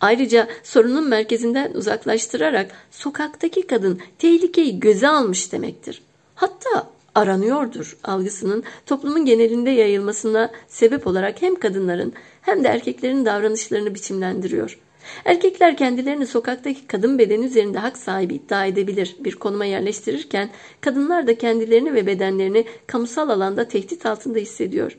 Ayrıca 0.00 0.48
sorunun 0.62 1.08
merkezinden 1.08 1.72
uzaklaştırarak 1.72 2.70
sokaktaki 2.90 3.62
kadın 3.62 4.00
tehlikeyi 4.18 4.80
göze 4.80 5.08
almış 5.08 5.52
demektir. 5.52 6.02
Hatta 6.34 6.90
aranıyordur 7.14 7.96
algısının 8.04 8.64
toplumun 8.86 9.24
genelinde 9.24 9.70
yayılmasına 9.70 10.50
sebep 10.68 11.06
olarak 11.06 11.42
hem 11.42 11.54
kadınların 11.54 12.12
hem 12.40 12.64
de 12.64 12.68
erkeklerin 12.68 13.24
davranışlarını 13.24 13.94
biçimlendiriyor. 13.94 14.78
Erkekler 15.24 15.76
kendilerini 15.76 16.26
sokaktaki 16.26 16.86
kadın 16.86 17.18
bedeni 17.18 17.46
üzerinde 17.46 17.78
hak 17.78 17.96
sahibi 17.96 18.34
iddia 18.34 18.66
edebilir 18.66 19.16
bir 19.18 19.34
konuma 19.34 19.64
yerleştirirken 19.64 20.50
kadınlar 20.80 21.26
da 21.26 21.38
kendilerini 21.38 21.94
ve 21.94 22.06
bedenlerini 22.06 22.64
kamusal 22.86 23.28
alanda 23.28 23.68
tehdit 23.68 24.06
altında 24.06 24.38
hissediyor. 24.38 24.96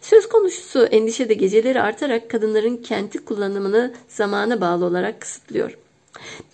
Söz 0.00 0.28
konusu 0.28 0.84
endişe 0.84 1.28
de 1.28 1.34
geceleri 1.34 1.80
artarak 1.80 2.30
kadınların 2.30 2.76
kenti 2.76 3.18
kullanımını 3.18 3.94
zamana 4.08 4.60
bağlı 4.60 4.84
olarak 4.84 5.20
kısıtlıyor. 5.20 5.78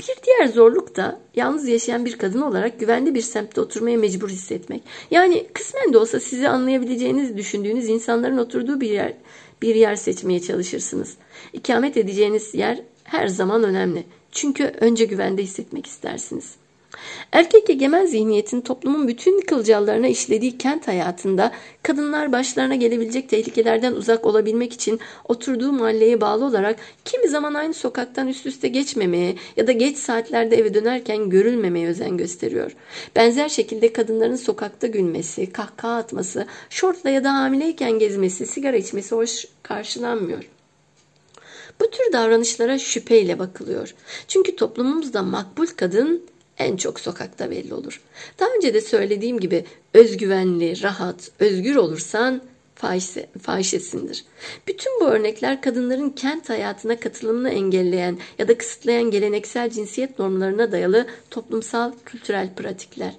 Bir 0.00 0.16
diğer 0.26 0.48
zorluk 0.48 0.96
da 0.96 1.20
yalnız 1.36 1.68
yaşayan 1.68 2.04
bir 2.04 2.18
kadın 2.18 2.42
olarak 2.42 2.80
güvenli 2.80 3.14
bir 3.14 3.20
semtte 3.20 3.60
oturmaya 3.60 3.98
mecbur 3.98 4.28
hissetmek. 4.28 4.82
Yani 5.10 5.46
kısmen 5.54 5.92
de 5.92 5.98
olsa 5.98 6.20
sizi 6.20 6.48
anlayabileceğiniz 6.48 7.36
düşündüğünüz 7.36 7.88
insanların 7.88 8.38
oturduğu 8.38 8.80
bir 8.80 8.90
yer 8.90 9.14
bir 9.62 9.74
yer 9.74 9.96
seçmeye 9.96 10.40
çalışırsınız. 10.40 11.16
İkamet 11.52 11.96
edeceğiniz 11.96 12.54
yer 12.54 12.80
her 13.04 13.28
zaman 13.28 13.64
önemli. 13.64 14.04
Çünkü 14.32 14.64
önce 14.64 15.04
güvende 15.04 15.42
hissetmek 15.42 15.86
istersiniz. 15.86 16.54
Erkek 17.32 17.70
egemen 17.70 18.06
zihniyetin 18.06 18.60
toplumun 18.60 19.08
bütün 19.08 19.40
kılcallarına 19.40 20.08
işlediği 20.08 20.58
kent 20.58 20.88
hayatında 20.88 21.52
kadınlar 21.82 22.32
başlarına 22.32 22.74
gelebilecek 22.74 23.28
tehlikelerden 23.28 23.92
uzak 23.92 24.26
olabilmek 24.26 24.72
için 24.72 25.00
oturduğu 25.28 25.72
mahalleye 25.72 26.20
bağlı 26.20 26.44
olarak 26.44 26.76
kimi 27.04 27.28
zaman 27.28 27.54
aynı 27.54 27.74
sokaktan 27.74 28.28
üst 28.28 28.46
üste 28.46 28.68
geçmemeye 28.68 29.34
ya 29.56 29.66
da 29.66 29.72
geç 29.72 29.96
saatlerde 29.96 30.56
eve 30.56 30.74
dönerken 30.74 31.30
görülmemeye 31.30 31.88
özen 31.88 32.16
gösteriyor. 32.16 32.72
Benzer 33.16 33.48
şekilde 33.48 33.92
kadınların 33.92 34.36
sokakta 34.36 34.86
gülmesi, 34.86 35.52
kahkaha 35.52 35.96
atması, 35.96 36.46
şortla 36.70 37.10
ya 37.10 37.24
da 37.24 37.34
hamileyken 37.34 37.98
gezmesi, 37.98 38.46
sigara 38.46 38.76
içmesi 38.76 39.14
hoş 39.14 39.44
karşılanmıyor. 39.62 40.48
Bu 41.80 41.90
tür 41.90 42.12
davranışlara 42.12 42.78
şüpheyle 42.78 43.38
bakılıyor. 43.38 43.94
Çünkü 44.28 44.56
toplumumuzda 44.56 45.22
makbul 45.22 45.66
kadın 45.66 46.22
en 46.58 46.76
çok 46.76 47.00
sokakta 47.00 47.50
belli 47.50 47.74
olur. 47.74 48.00
Daha 48.38 48.48
önce 48.56 48.74
de 48.74 48.80
söylediğim 48.80 49.40
gibi 49.40 49.64
özgüvenli, 49.94 50.82
rahat, 50.82 51.30
özgür 51.38 51.76
olursan 51.76 52.42
fahişe, 52.74 53.26
fahişesindir. 53.42 54.24
Bütün 54.66 55.00
bu 55.00 55.04
örnekler 55.04 55.62
kadınların 55.62 56.10
kent 56.10 56.48
hayatına 56.48 57.00
katılımını 57.00 57.50
engelleyen 57.50 58.18
ya 58.38 58.48
da 58.48 58.58
kısıtlayan 58.58 59.10
geleneksel 59.10 59.70
cinsiyet 59.70 60.18
normlarına 60.18 60.72
dayalı 60.72 61.06
toplumsal 61.30 61.92
kültürel 62.04 62.54
pratikler. 62.54 63.14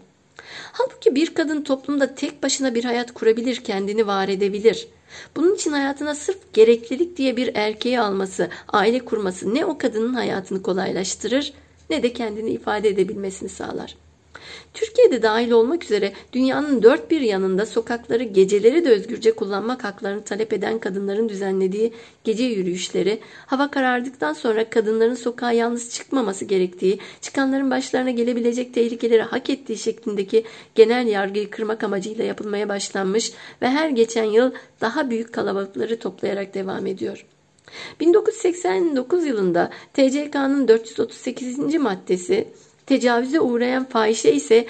Halbuki 0.71 1.15
bir 1.15 1.33
kadın 1.33 1.61
toplumda 1.61 2.15
tek 2.15 2.43
başına 2.43 2.75
bir 2.75 2.83
hayat 2.83 3.13
kurabilir, 3.13 3.55
kendini 3.55 4.07
var 4.07 4.27
edebilir. 4.27 4.87
Bunun 5.35 5.55
için 5.55 5.71
hayatına 5.71 6.15
sırf 6.15 6.37
gereklilik 6.53 7.17
diye 7.17 7.37
bir 7.37 7.55
erkeği 7.55 7.99
alması, 7.99 8.49
aile 8.67 8.99
kurması 8.99 9.53
ne 9.53 9.65
o 9.65 9.77
kadının 9.77 10.13
hayatını 10.13 10.61
kolaylaştırır 10.61 11.53
ne 11.89 12.03
de 12.03 12.13
kendini 12.13 12.49
ifade 12.49 12.89
edebilmesini 12.89 13.49
sağlar.'' 13.49 14.09
Türkiye'de 14.73 15.21
dahil 15.21 15.51
olmak 15.51 15.83
üzere 15.83 16.13
dünyanın 16.33 16.83
dört 16.83 17.11
bir 17.11 17.21
yanında 17.21 17.65
sokakları 17.65 18.23
geceleri 18.23 18.85
de 18.85 18.89
özgürce 18.89 19.31
kullanmak 19.31 19.83
haklarını 19.83 20.23
talep 20.23 20.53
eden 20.53 20.79
kadınların 20.79 21.29
düzenlediği 21.29 21.93
gece 22.23 22.43
yürüyüşleri, 22.43 23.19
hava 23.45 23.71
karardıktan 23.71 24.33
sonra 24.33 24.69
kadınların 24.69 25.15
sokağa 25.15 25.51
yalnız 25.51 25.89
çıkmaması 25.89 26.45
gerektiği, 26.45 26.99
çıkanların 27.21 27.71
başlarına 27.71 28.11
gelebilecek 28.11 28.73
tehlikeleri 28.73 29.21
hak 29.21 29.49
ettiği 29.49 29.77
şeklindeki 29.77 30.43
genel 30.75 31.07
yargıyı 31.07 31.49
kırmak 31.49 31.83
amacıyla 31.83 32.23
yapılmaya 32.23 32.69
başlanmış 32.69 33.31
ve 33.61 33.67
her 33.67 33.89
geçen 33.89 34.23
yıl 34.23 34.51
daha 34.81 35.09
büyük 35.09 35.33
kalabalıkları 35.33 35.99
toplayarak 35.99 36.53
devam 36.53 36.87
ediyor. 36.87 37.25
1989 37.99 39.25
yılında 39.25 39.69
TCK'nın 39.93 40.67
438. 40.67 41.75
maddesi 41.75 42.47
Tecavüze 42.89 43.39
uğrayan 43.39 43.85
fahişe 43.85 44.31
ise 44.31 44.65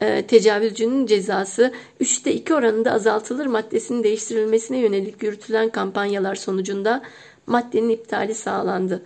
e, 0.00 0.26
tecavüzcünün 0.26 1.06
cezası 1.06 1.72
3'te 2.00 2.32
2 2.32 2.54
oranında 2.54 2.92
azaltılır 2.92 3.46
maddesinin 3.46 4.04
değiştirilmesine 4.04 4.78
yönelik 4.78 5.22
yürütülen 5.22 5.68
kampanyalar 5.68 6.34
sonucunda 6.34 7.02
maddenin 7.46 7.88
iptali 7.88 8.34
sağlandı. 8.34 9.02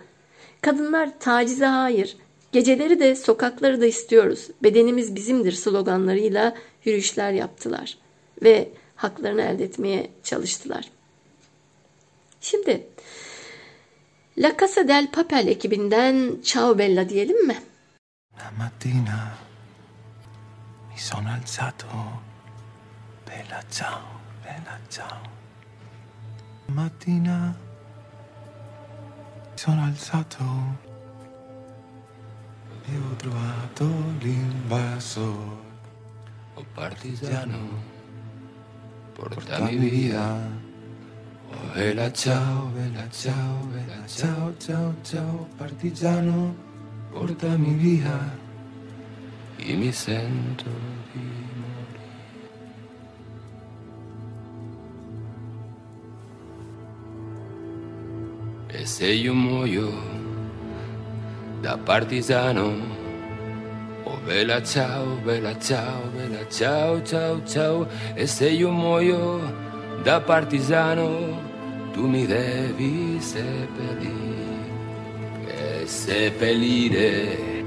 Kadınlar 0.60 1.18
tacize 1.20 1.66
hayır, 1.66 2.16
geceleri 2.52 3.00
de 3.00 3.14
sokakları 3.16 3.80
da 3.80 3.86
istiyoruz, 3.86 4.48
bedenimiz 4.62 5.14
bizimdir 5.14 5.52
sloganlarıyla 5.52 6.54
yürüyüşler 6.84 7.32
yaptılar 7.32 7.98
ve 8.42 8.68
haklarını 8.96 9.42
elde 9.42 9.64
etmeye 9.64 10.10
çalıştılar. 10.22 10.90
Şimdi 12.40 12.86
La 14.36 14.54
Casa 14.56 14.82
del 14.82 15.08
Papel 15.08 15.48
ekibinden 15.48 16.40
Ciao 16.42 16.74
Bella 16.74 17.04
diyelim 17.04 17.46
mi? 17.46 17.56
Una 18.34 18.50
mattina 18.56 19.36
mi 20.88 20.98
sono 20.98 21.28
alzato, 21.30 21.86
bella 23.26 23.62
ciao, 23.68 24.20
bella 24.42 24.78
ciao. 24.88 25.20
Una 26.66 26.82
mattina 26.82 27.54
mi 29.50 29.58
sono 29.58 29.84
alzato 29.84 30.44
e 32.86 32.96
ho 32.96 33.16
trovato 33.16 33.84
l'invasor. 34.18 35.60
Oh 36.54 36.64
partigiano, 36.72 37.68
porta 39.12 39.58
mi 39.64 39.76
via. 39.76 40.61
Oh 41.54 41.74
bella 41.74 42.10
ciao, 42.12 42.70
bella 42.74 43.06
ciao, 43.10 43.66
bella 43.70 44.06
ciao, 44.06 44.54
ciao, 44.58 44.94
ciao, 45.02 45.48
partigiano 45.56 46.54
portami 47.10 47.74
via 47.74 48.40
e 49.56 49.74
mi 49.74 49.92
sento 49.92 50.64
di 51.12 51.20
morire. 51.60 52.00
E 58.68 58.86
se 58.86 59.06
io 59.06 59.34
da 61.60 61.76
partigiano, 61.76 62.72
oh 64.04 64.18
bella 64.24 64.62
ciao, 64.62 65.16
bella 65.22 65.56
ciao, 65.58 66.08
bella 66.14 66.48
ciao, 66.48 67.02
ciao, 67.02 67.44
ciao, 67.44 67.86
e 68.14 68.26
se 68.26 68.48
io 68.48 68.70
muoio 68.70 69.61
da 70.02 70.20
partigiano, 70.20 71.40
tu 71.92 72.06
mi 72.06 72.26
devi 72.26 73.20
seppellire 73.20 74.42
seppellire 75.86 77.64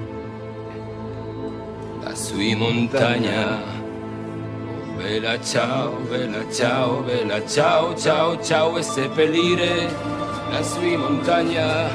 lassù 2.02 2.40
in 2.40 2.58
montagna. 2.58 3.62
Oh, 3.62 4.96
bella 4.98 5.40
ciao, 5.42 5.98
bella 6.10 6.50
ciao, 6.52 7.02
bella 7.02 7.46
ciao, 7.46 7.96
ciao, 7.96 8.42
ciao 8.42 8.78
e 8.78 8.82
seppellire 8.82 9.90
lassù 10.50 10.82
in 10.82 11.00
montagna 11.00 11.90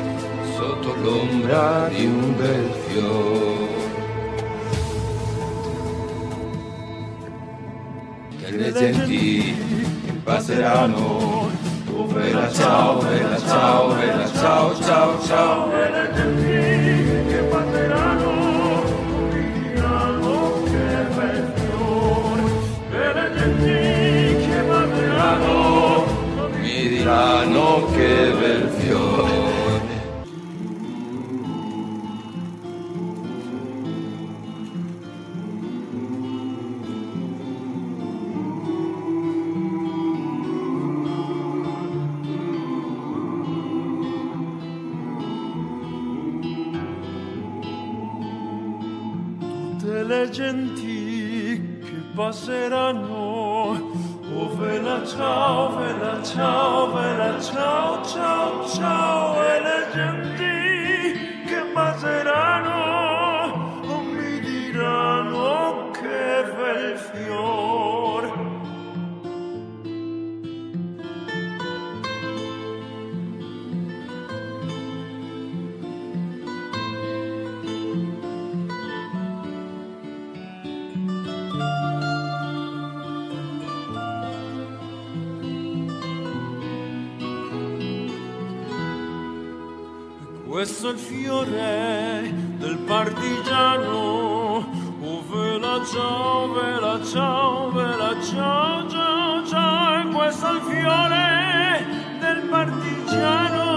sotto 0.56 0.94
l'ombra 1.02 1.88
di 1.88 2.04
un 2.04 2.36
bel 2.36 2.70
fiore. 2.86 3.68
E 8.42 8.50
le 8.50 8.72
genti 8.72 9.69
passeranno 10.22 11.50
Bella 12.12 12.50
ciao, 12.50 12.98
bella 13.02 13.38
ciao, 13.38 13.94
bella 13.94 14.26
ciao, 14.32 14.74
ciao, 14.82 15.22
ciao. 15.22 15.66
Le 15.68 17.09
İl 90.90 90.96
fiore 90.96 92.22
del 92.62 92.76
partigiano. 92.88 94.56
Oh, 95.06 95.22
vela 95.32 95.84
ciao, 95.92 96.54
vela 96.54 97.00
ciao, 97.12 97.70
vela 97.74 98.12
ciao, 98.30 98.88
ciao, 98.90 99.46
ciao. 99.46 100.00
E 100.00 100.14
questo 100.14 100.46
è 100.46 100.54
il 100.54 100.60
fiore 100.68 101.86
del 102.20 102.48
partigiano. 102.50 103.68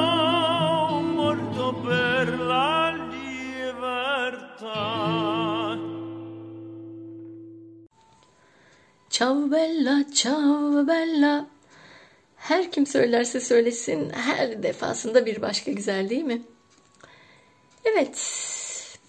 Ciao 9.10 9.48
bella, 9.48 10.04
ciao 10.14 10.84
bella. 10.88 11.46
Her 12.36 12.72
kim 12.72 12.86
söylerse 12.86 13.40
söylesin 13.40 14.10
her 14.10 14.64
defasında 14.64 15.26
bir 15.26 15.42
başka 15.42 15.72
güzel 15.72 16.10
değil 16.10 16.24
mi? 16.24 16.42
Evet, 17.86 18.18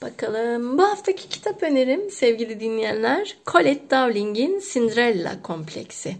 bakalım. 0.03 0.79
Bu 0.79 0.83
haftaki 0.83 1.29
kitap 1.29 1.63
önerim 1.63 2.11
sevgili 2.11 2.61
dinleyenler 2.61 3.37
Colette 3.47 3.91
Dowling'in 3.91 4.63
Cinderella 4.73 5.43
Kompleksi. 5.43 6.17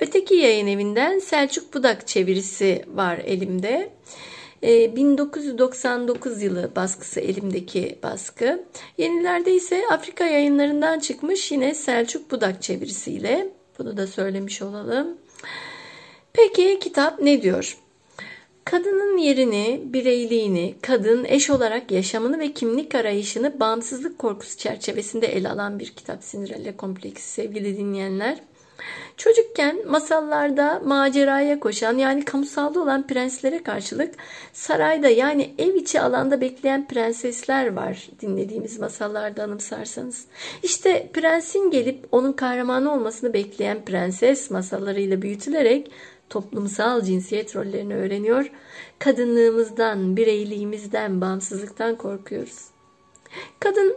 Öteki 0.00 0.34
yayın 0.34 0.66
evinden 0.66 1.18
Selçuk 1.18 1.74
Budak 1.74 2.08
çevirisi 2.08 2.84
var 2.94 3.18
elimde. 3.18 3.90
1999 4.62 6.42
yılı 6.42 6.70
baskısı 6.76 7.20
elimdeki 7.20 7.98
baskı. 8.02 8.64
Yenilerde 8.98 9.54
ise 9.54 9.84
Afrika 9.90 10.24
yayınlarından 10.24 10.98
çıkmış 10.98 11.52
yine 11.52 11.74
Selçuk 11.74 12.30
Budak 12.30 12.62
çevirisiyle. 12.62 13.48
Bunu 13.78 13.96
da 13.96 14.06
söylemiş 14.06 14.62
olalım. 14.62 15.18
Peki 16.32 16.78
kitap 16.78 17.20
ne 17.20 17.42
diyor? 17.42 17.78
Kadının 18.64 19.16
yerini, 19.16 19.80
bireyliğini, 19.84 20.74
kadın 20.82 21.24
eş 21.24 21.50
olarak 21.50 21.90
yaşamını 21.90 22.38
ve 22.38 22.52
kimlik 22.52 22.94
arayışını 22.94 23.60
bağımsızlık 23.60 24.18
korkusu 24.18 24.58
çerçevesinde 24.58 25.26
ele 25.26 25.48
alan 25.48 25.78
bir 25.78 25.86
kitap 25.86 26.22
Cinderella 26.22 26.76
Kompleksi 26.76 27.28
sevgili 27.28 27.76
dinleyenler. 27.76 28.38
Çocukken 29.16 29.88
masallarda 29.88 30.82
maceraya 30.84 31.60
koşan 31.60 31.98
yani 31.98 32.24
kamusalda 32.24 32.80
olan 32.80 33.06
prenslere 33.06 33.62
karşılık 33.62 34.14
sarayda 34.52 35.08
yani 35.08 35.54
ev 35.58 35.74
içi 35.74 36.00
alanda 36.00 36.40
bekleyen 36.40 36.88
prensesler 36.88 37.72
var 37.72 38.08
dinlediğimiz 38.20 38.78
masallarda 38.78 39.42
anımsarsanız. 39.42 40.24
İşte 40.62 41.10
prensin 41.12 41.70
gelip 41.70 42.06
onun 42.12 42.32
kahramanı 42.32 42.92
olmasını 42.92 43.32
bekleyen 43.32 43.84
prenses 43.84 44.50
masallarıyla 44.50 45.22
büyütülerek 45.22 45.90
toplumsal 46.32 47.02
cinsiyet 47.02 47.56
rollerini 47.56 47.94
öğreniyor. 47.94 48.50
Kadınlığımızdan, 48.98 50.16
bireyliğimizden, 50.16 51.20
bağımsızlıktan 51.20 51.96
korkuyoruz. 51.96 52.58
Kadın 53.60 53.96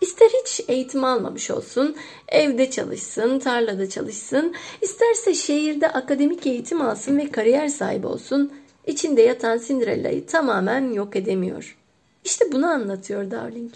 ister 0.00 0.28
hiç 0.42 0.60
eğitim 0.68 1.04
almamış 1.04 1.50
olsun, 1.50 1.96
evde 2.28 2.70
çalışsın, 2.70 3.38
tarlada 3.38 3.88
çalışsın, 3.88 4.54
isterse 4.82 5.34
şehirde 5.34 5.88
akademik 5.88 6.46
eğitim 6.46 6.80
alsın 6.80 7.18
ve 7.18 7.30
kariyer 7.30 7.68
sahibi 7.68 8.06
olsun, 8.06 8.52
içinde 8.86 9.22
yatan 9.22 9.60
Cinderella'yı 9.66 10.26
tamamen 10.26 10.92
yok 10.92 11.16
edemiyor. 11.16 11.76
İşte 12.24 12.52
bunu 12.52 12.66
anlatıyor 12.66 13.30
Darling. 13.30 13.72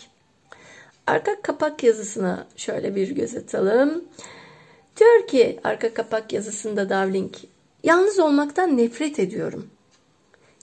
Arka 1.06 1.42
kapak 1.42 1.82
yazısına 1.82 2.46
şöyle 2.56 2.96
bir 2.96 3.10
göz 3.10 3.36
atalım. 3.36 4.04
Diyor 4.96 5.26
ki 5.26 5.60
arka 5.64 5.94
kapak 5.94 6.32
yazısında 6.32 6.88
Darling, 6.88 7.34
Yalnız 7.84 8.18
olmaktan 8.18 8.76
nefret 8.76 9.18
ediyorum. 9.18 9.66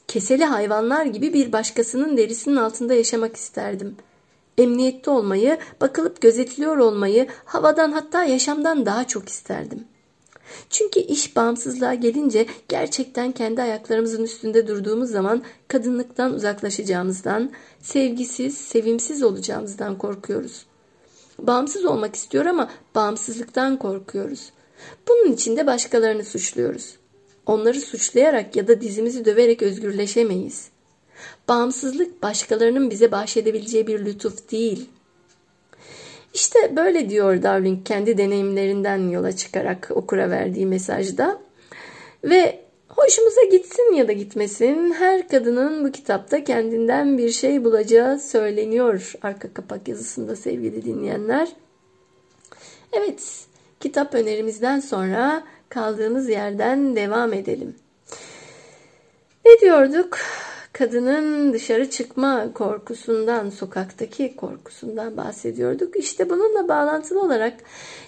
Keseli 0.07 0.45
hayvanlar 0.45 1.05
gibi 1.05 1.33
bir 1.33 1.51
başkasının 1.51 2.17
derisinin 2.17 2.55
altında 2.55 2.93
yaşamak 2.93 3.35
isterdim. 3.35 3.95
Emniyette 4.57 5.11
olmayı, 5.11 5.57
bakılıp 5.81 6.21
gözetiliyor 6.21 6.77
olmayı, 6.77 7.27
havadan 7.45 7.91
hatta 7.91 8.23
yaşamdan 8.23 8.85
daha 8.85 9.07
çok 9.07 9.29
isterdim. 9.29 9.83
Çünkü 10.69 10.99
iş 10.99 11.35
bağımsızlığa 11.35 11.93
gelince 11.93 12.45
gerçekten 12.69 13.31
kendi 13.31 13.61
ayaklarımızın 13.61 14.23
üstünde 14.23 14.67
durduğumuz 14.67 15.09
zaman 15.11 15.43
kadınlıktan 15.67 16.33
uzaklaşacağımızdan, 16.33 17.51
sevgisiz, 17.79 18.57
sevimsiz 18.57 19.23
olacağımızdan 19.23 19.97
korkuyoruz. 19.97 20.65
Bağımsız 21.39 21.85
olmak 21.85 22.15
istiyor 22.15 22.45
ama 22.45 22.69
bağımsızlıktan 22.95 23.79
korkuyoruz. 23.79 24.51
Bunun 25.07 25.31
için 25.31 25.57
de 25.57 25.67
başkalarını 25.67 26.25
suçluyoruz. 26.25 27.00
Onları 27.45 27.81
suçlayarak 27.81 28.55
ya 28.55 28.67
da 28.67 28.81
dizimizi 28.81 29.25
döverek 29.25 29.61
özgürleşemeyiz. 29.61 30.69
Bağımsızlık 31.47 32.23
başkalarının 32.23 32.89
bize 32.89 33.11
bahşedebileceği 33.11 33.87
bir 33.87 34.05
lütuf 34.05 34.51
değil. 34.51 34.89
İşte 36.33 36.75
böyle 36.75 37.09
diyor 37.09 37.43
Darwin 37.43 37.83
kendi 37.83 38.17
deneyimlerinden 38.17 39.09
yola 39.09 39.35
çıkarak 39.35 39.91
okura 39.95 40.29
verdiği 40.29 40.65
mesajda. 40.65 41.41
Ve 42.23 42.59
hoşumuza 42.89 43.43
gitsin 43.51 43.93
ya 43.93 44.07
da 44.07 44.11
gitmesin 44.11 44.93
her 44.93 45.27
kadının 45.27 45.85
bu 45.85 45.91
kitapta 45.91 46.43
kendinden 46.43 47.17
bir 47.17 47.29
şey 47.29 47.63
bulacağı 47.63 48.19
söyleniyor 48.19 49.13
arka 49.21 49.53
kapak 49.53 49.87
yazısında 49.87 50.35
sevgili 50.35 50.85
dinleyenler. 50.85 51.47
Evet, 52.93 53.45
kitap 53.79 54.15
önerimizden 54.15 54.79
sonra 54.79 55.43
kaldığımız 55.71 56.29
yerden 56.29 56.95
devam 56.95 57.33
edelim. 57.33 57.75
Ne 59.45 59.59
diyorduk? 59.61 60.17
Kadının 60.73 61.53
dışarı 61.53 61.89
çıkma 61.89 62.53
korkusundan, 62.53 63.49
sokaktaki 63.49 64.35
korkusundan 64.35 65.17
bahsediyorduk. 65.17 65.95
İşte 65.95 66.29
bununla 66.29 66.67
bağlantılı 66.67 67.21
olarak 67.21 67.53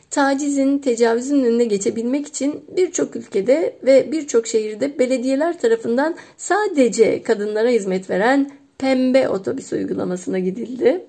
tacizin, 0.10 0.78
tecavüzün 0.78 1.44
önüne 1.44 1.66
geçebilmek 1.66 2.28
için 2.28 2.66
birçok 2.78 3.16
ülkede 3.16 3.76
ve 3.84 4.12
birçok 4.12 4.48
şehirde 4.48 5.00
belediyeler 5.00 5.60
tarafından 5.60 6.16
sadece 6.38 7.24
kadınlara 7.24 7.70
hizmet 7.70 8.10
veren 8.10 8.52
pembe 8.78 9.30
otobüs 9.30 9.74
uygulamasına 9.74 10.40
gidildi. 10.40 11.06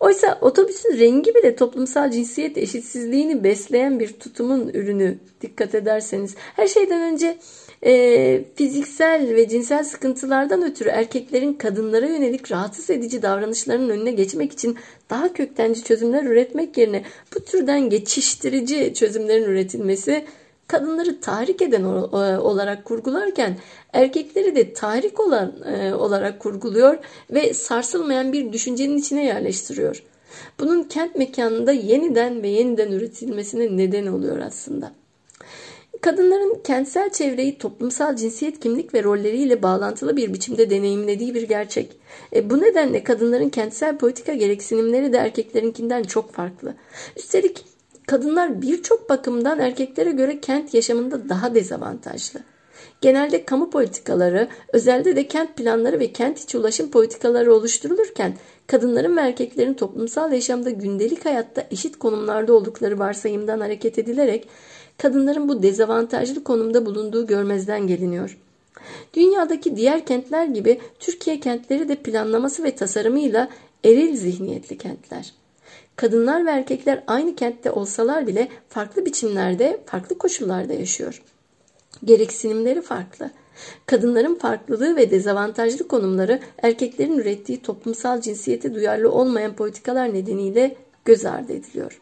Oysa 0.00 0.38
otobüsün 0.40 0.98
rengi 0.98 1.34
bile 1.34 1.56
toplumsal 1.56 2.10
cinsiyet 2.10 2.58
eşitsizliğini 2.58 3.44
besleyen 3.44 4.00
bir 4.00 4.12
tutumun 4.12 4.68
ürünü 4.68 5.18
dikkat 5.40 5.74
ederseniz. 5.74 6.34
Her 6.56 6.66
şeyden 6.66 7.12
önce 7.12 7.38
e, 7.82 8.44
fiziksel 8.54 9.34
ve 9.34 9.48
cinsel 9.48 9.84
sıkıntılardan 9.84 10.62
ötürü 10.62 10.88
erkeklerin 10.88 11.54
kadınlara 11.54 12.06
yönelik 12.06 12.52
rahatsız 12.52 12.90
edici 12.90 13.22
davranışlarının 13.22 13.88
önüne 13.88 14.10
geçmek 14.10 14.52
için 14.52 14.76
daha 15.10 15.32
köktenci 15.32 15.84
çözümler 15.84 16.24
üretmek 16.24 16.78
yerine 16.78 17.02
bu 17.36 17.40
türden 17.40 17.90
geçiştirici 17.90 18.94
çözümlerin 18.94 19.44
üretilmesi 19.44 20.24
kadınları 20.68 21.20
tahrik 21.20 21.62
eden 21.62 21.82
olarak 21.82 22.84
kurgularken 22.84 23.56
erkekleri 23.92 24.56
de 24.56 24.72
tahrik 24.72 25.20
olan 25.20 25.54
e, 25.64 25.94
olarak 25.94 26.40
kurguluyor 26.40 26.98
ve 27.30 27.54
sarsılmayan 27.54 28.32
bir 28.32 28.52
düşüncenin 28.52 28.96
içine 28.96 29.24
yerleştiriyor. 29.24 30.02
Bunun 30.60 30.82
kent 30.84 31.16
mekanında 31.16 31.72
yeniden 31.72 32.42
ve 32.42 32.48
yeniden 32.48 32.92
üretilmesine 32.92 33.76
neden 33.76 34.06
oluyor 34.06 34.38
aslında. 34.38 34.92
Kadınların 36.00 36.62
kentsel 36.64 37.10
çevreyi 37.10 37.58
toplumsal 37.58 38.16
cinsiyet 38.16 38.60
kimlik 38.60 38.94
ve 38.94 39.02
rolleriyle 39.02 39.62
bağlantılı 39.62 40.16
bir 40.16 40.34
biçimde 40.34 40.70
deneyimlediği 40.70 41.34
bir 41.34 41.42
gerçek. 41.42 41.96
E, 42.34 42.50
bu 42.50 42.60
nedenle 42.60 43.04
kadınların 43.04 43.48
kentsel 43.48 43.98
politika 43.98 44.34
gereksinimleri 44.34 45.12
de 45.12 45.16
erkeklerinkinden 45.16 46.02
çok 46.02 46.32
farklı. 46.32 46.74
Üstelik 47.16 47.64
kadınlar 48.08 48.62
birçok 48.62 49.10
bakımdan 49.10 49.58
erkeklere 49.58 50.10
göre 50.10 50.40
kent 50.40 50.74
yaşamında 50.74 51.28
daha 51.28 51.54
dezavantajlı. 51.54 52.40
Genelde 53.00 53.44
kamu 53.44 53.70
politikaları, 53.70 54.48
özelde 54.72 55.16
de 55.16 55.28
kent 55.28 55.56
planları 55.56 56.00
ve 56.00 56.12
kent 56.12 56.40
içi 56.40 56.58
ulaşım 56.58 56.90
politikaları 56.90 57.54
oluşturulurken 57.54 58.34
kadınların 58.66 59.16
ve 59.16 59.20
erkeklerin 59.20 59.74
toplumsal 59.74 60.32
yaşamda 60.32 60.70
gündelik 60.70 61.24
hayatta 61.24 61.66
eşit 61.70 61.98
konumlarda 61.98 62.52
oldukları 62.52 62.98
varsayımdan 62.98 63.60
hareket 63.60 63.98
edilerek 63.98 64.48
kadınların 64.98 65.48
bu 65.48 65.62
dezavantajlı 65.62 66.44
konumda 66.44 66.86
bulunduğu 66.86 67.26
görmezden 67.26 67.86
geliniyor. 67.86 68.38
Dünyadaki 69.14 69.76
diğer 69.76 70.06
kentler 70.06 70.44
gibi 70.44 70.80
Türkiye 70.98 71.40
kentleri 71.40 71.88
de 71.88 71.94
planlaması 71.94 72.64
ve 72.64 72.74
tasarımıyla 72.74 73.48
eril 73.84 74.16
zihniyetli 74.16 74.78
kentler. 74.78 75.32
Kadınlar 75.96 76.46
ve 76.46 76.50
erkekler 76.50 77.04
aynı 77.06 77.36
kentte 77.36 77.70
olsalar 77.70 78.26
bile 78.26 78.48
farklı 78.68 79.06
biçimlerde, 79.06 79.80
farklı 79.86 80.18
koşullarda 80.18 80.72
yaşıyor. 80.72 81.22
Gereksinimleri 82.04 82.82
farklı. 82.82 83.30
Kadınların 83.86 84.34
farklılığı 84.34 84.96
ve 84.96 85.10
dezavantajlı 85.10 85.88
konumları 85.88 86.40
erkeklerin 86.62 87.18
ürettiği 87.18 87.62
toplumsal 87.62 88.20
cinsiyete 88.20 88.74
duyarlı 88.74 89.10
olmayan 89.10 89.52
politikalar 89.52 90.14
nedeniyle 90.14 90.76
göz 91.04 91.24
ardı 91.24 91.52
ediliyor. 91.52 92.00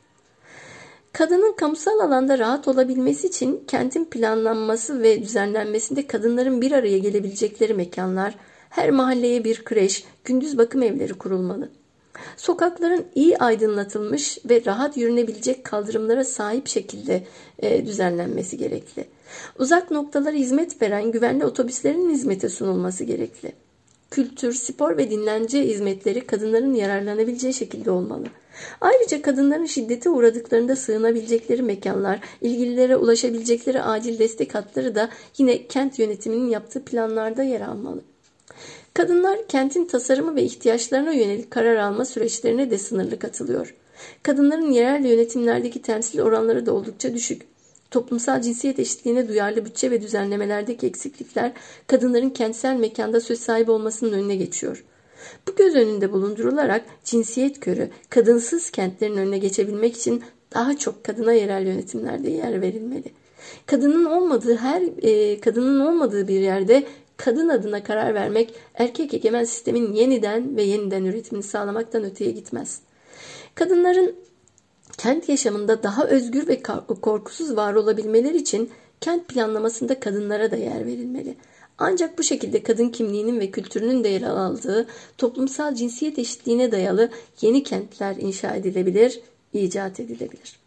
Kadının 1.13 1.53
kamusal 1.53 1.99
alanda 1.99 2.39
rahat 2.39 2.69
olabilmesi 2.69 3.27
için 3.27 3.65
kentin 3.67 4.05
planlanması 4.05 5.03
ve 5.03 5.23
düzenlenmesinde 5.23 6.07
kadınların 6.07 6.61
bir 6.61 6.73
araya 6.73 6.99
gelebilecekleri 6.99 7.75
mekanlar, 7.75 8.35
her 8.71 8.91
mahalleye 8.91 9.45
bir 9.45 9.65
kreş, 9.65 10.05
gündüz 10.25 10.59
bakım 10.59 10.83
evleri 10.83 11.15
kurulmalı. 11.15 11.71
Sokakların 12.37 13.05
iyi 13.15 13.39
aydınlatılmış 13.39 14.39
ve 14.45 14.63
rahat 14.67 14.97
yürünebilecek 14.97 15.65
kaldırımlara 15.65 16.25
sahip 16.25 16.69
şekilde 16.69 17.23
e, 17.59 17.87
düzenlenmesi 17.87 18.57
gerekli. 18.57 19.05
Uzak 19.59 19.91
noktalara 19.91 20.37
hizmet 20.37 20.83
veren 20.83 21.13
güvenli 21.13 21.45
otobüslerin 21.45 22.11
hizmete 22.11 22.49
sunulması 22.49 23.05
gerekli. 23.05 23.53
Kültür, 24.11 24.53
spor 24.53 24.97
ve 24.97 25.11
dinlence 25.11 25.63
hizmetleri 25.63 26.27
kadınların 26.27 26.75
yararlanabileceği 26.75 27.55
şekilde 27.55 27.91
olmalı. 27.91 28.27
Ayrıca 28.81 29.23
kadınların 29.23 29.67
şiddete 29.67 30.11
uğradıklarında 30.11 30.77
sığınabilecekleri 30.77 31.63
mekanlar, 31.63 32.21
ilgililere 32.41 32.97
ulaşabilecekleri 32.97 33.83
acil 33.83 34.19
destek 34.19 34.55
hatları 34.55 34.95
da 34.95 35.11
yine 35.39 35.67
kent 35.67 35.99
yönetiminin 35.99 36.49
yaptığı 36.49 36.85
planlarda 36.85 37.43
yer 37.43 37.61
almalı. 37.61 38.01
Kadınlar 38.97 39.49
kentin 39.49 39.87
tasarımı 39.87 40.37
ve 40.37 40.43
ihtiyaçlarına 40.43 41.13
yönelik 41.13 41.51
karar 41.51 41.77
alma 41.77 42.05
süreçlerine 42.05 42.71
de 42.71 42.79
sınırlı 42.79 43.19
katılıyor. 43.19 43.75
Kadınların 44.23 44.71
yerel 44.71 45.05
yönetimlerdeki 45.05 45.83
temsil 45.83 46.21
oranları 46.21 46.67
da 46.67 46.73
oldukça 46.73 47.15
düşük. 47.15 47.43
Toplumsal 47.91 48.43
cinsiyet 48.43 48.79
eşitliğine 48.79 49.29
duyarlı 49.29 49.65
bütçe 49.65 49.91
ve 49.91 50.03
düzenlemelerdeki 50.03 50.87
eksiklikler 50.87 51.53
kadınların 51.87 52.31
kentsel 52.31 52.77
mekanda 52.77 53.21
söz 53.21 53.41
sahibi 53.41 53.71
olmasının 53.71 54.13
önüne 54.13 54.37
geçiyor. 54.37 54.85
Bu 55.49 55.55
göz 55.55 55.75
önünde 55.75 56.13
bulundurularak 56.13 56.85
cinsiyet 57.05 57.61
körü, 57.61 57.91
kadınsız 58.11 58.71
kentlerin 58.71 59.17
önüne 59.17 59.39
geçebilmek 59.39 59.97
için 59.97 60.23
daha 60.55 60.79
çok 60.79 61.05
kadına 61.05 61.33
yerel 61.33 61.67
yönetimlerde 61.67 62.31
yer 62.31 62.61
verilmeli. 62.61 63.13
Kadının 63.67 64.05
olmadığı 64.05 64.57
her 64.57 64.83
e, 65.03 65.41
kadının 65.41 65.81
olmadığı 65.81 66.29
bir 66.29 66.41
yerde 66.41 66.87
kadın 67.17 67.49
adına 67.49 67.83
karar 67.83 68.15
vermek 68.15 68.55
erkek 68.75 69.15
egemen 69.15 69.45
sistemin 69.45 69.93
yeniden 69.93 70.57
ve 70.57 70.63
yeniden 70.63 71.05
üretimini 71.05 71.43
sağlamaktan 71.43 72.05
öteye 72.05 72.31
gitmez. 72.31 72.81
Kadınların 73.55 74.15
kent 74.99 75.29
yaşamında 75.29 75.83
daha 75.83 76.07
özgür 76.07 76.49
ve 76.49 76.63
korkusuz 77.03 77.57
var 77.57 77.75
olabilmeleri 77.75 78.37
için 78.37 78.71
kent 79.01 79.29
planlamasında 79.29 80.01
kadınlara 80.01 80.51
da 80.51 80.57
yer 80.57 80.87
verilmeli. 80.87 81.37
Ancak 81.79 82.19
bu 82.19 82.23
şekilde 82.23 82.63
kadın 82.63 82.89
kimliğinin 82.89 83.41
ve 83.41 83.51
kültürünün 83.51 84.05
de 84.05 84.09
yer 84.09 84.23
aldığı 84.23 84.87
toplumsal 85.19 85.75
cinsiyet 85.75 86.19
eşitliğine 86.19 86.73
dayalı 86.73 87.11
yeni 87.41 87.63
kentler 87.63 88.17
inşa 88.17 88.55
edilebilir, 88.55 89.21
icat 89.53 90.01
edilebilir. 90.01 90.61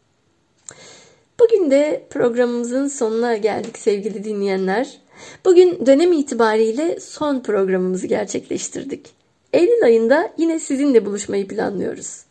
Bugün 1.39 1.72
de 1.72 2.08
programımızın 2.10 2.88
sonuna 2.88 3.38
geldik 3.38 3.78
sevgili 3.78 4.24
dinleyenler. 4.24 5.00
Bugün 5.46 5.86
dönem 5.86 6.14
itibariyle 6.14 7.00
son 7.00 7.40
programımızı 7.40 8.08
gerçekleştirdik. 8.08 9.12
Eylül 9.54 9.84
ayında 9.84 10.34
yine 10.38 10.60
sizinle 10.60 11.06
buluşmayı 11.06 11.48
planlıyoruz. 11.48 12.24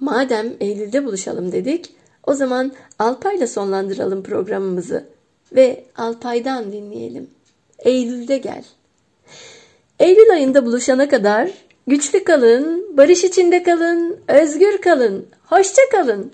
Madem 0.00 0.52
Eylül'de 0.60 1.04
buluşalım 1.04 1.52
dedik, 1.52 1.94
o 2.26 2.34
zaman 2.34 2.72
Alpay'la 2.98 3.46
sonlandıralım 3.46 4.22
programımızı 4.22 5.04
ve 5.52 5.84
Alpay'dan 5.96 6.72
dinleyelim. 6.72 7.30
Eylül'de 7.78 8.38
gel. 8.38 8.64
Eylül 9.98 10.30
ayında 10.32 10.66
buluşana 10.66 11.08
kadar 11.08 11.50
güçlü 11.86 12.24
kalın, 12.24 12.96
barış 12.96 13.24
içinde 13.24 13.62
kalın, 13.62 14.20
özgür 14.28 14.78
kalın, 14.78 15.26
hoşça 15.46 15.82
kalın. 15.92 16.32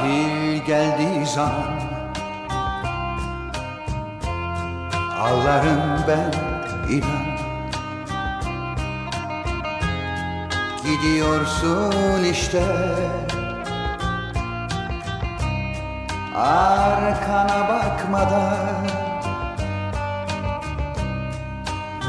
Tatil 0.00 0.64
geldiği 0.66 1.26
zaman 1.26 1.80
Ağlarım 5.20 5.80
ben 6.08 6.32
inan. 6.90 7.26
Gidiyorsun 10.84 12.24
işte. 12.32 12.62
Arkana 16.36 17.68
bakmadan. 17.68 18.86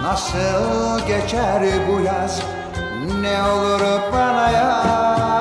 Nasıl 0.04 1.08
geçer 1.08 1.62
bu 1.88 2.02
yaz? 2.02 2.42
Ne 3.22 3.44
olur 3.44 4.02
bana 4.14 4.50
ya 4.50 5.41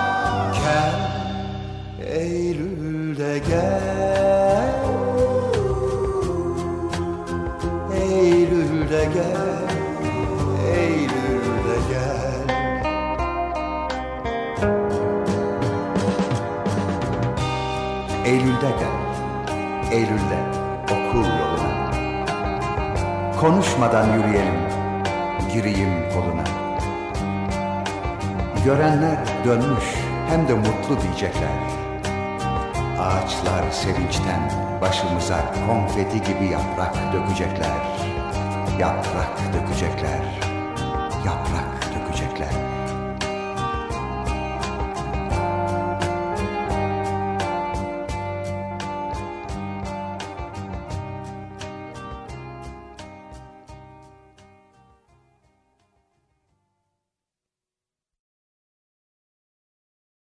Konuşmadan 23.41 24.13
yürüyelim 24.13 24.59
Gireyim 25.53 26.09
koluna 26.13 26.43
Görenler 28.65 29.17
dönmüş 29.45 29.85
hem 30.29 30.47
de 30.47 30.53
mutlu 30.53 31.01
diyecekler. 31.01 31.49
Ağaçlar 32.99 33.71
sevinçten 33.71 34.51
başımıza 34.81 35.53
konfeti 35.67 36.21
gibi 36.21 36.45
yaprak 36.51 36.95
dökecekler. 37.13 37.77
Yaprak 38.79 39.39
dökecekler. 39.53 40.40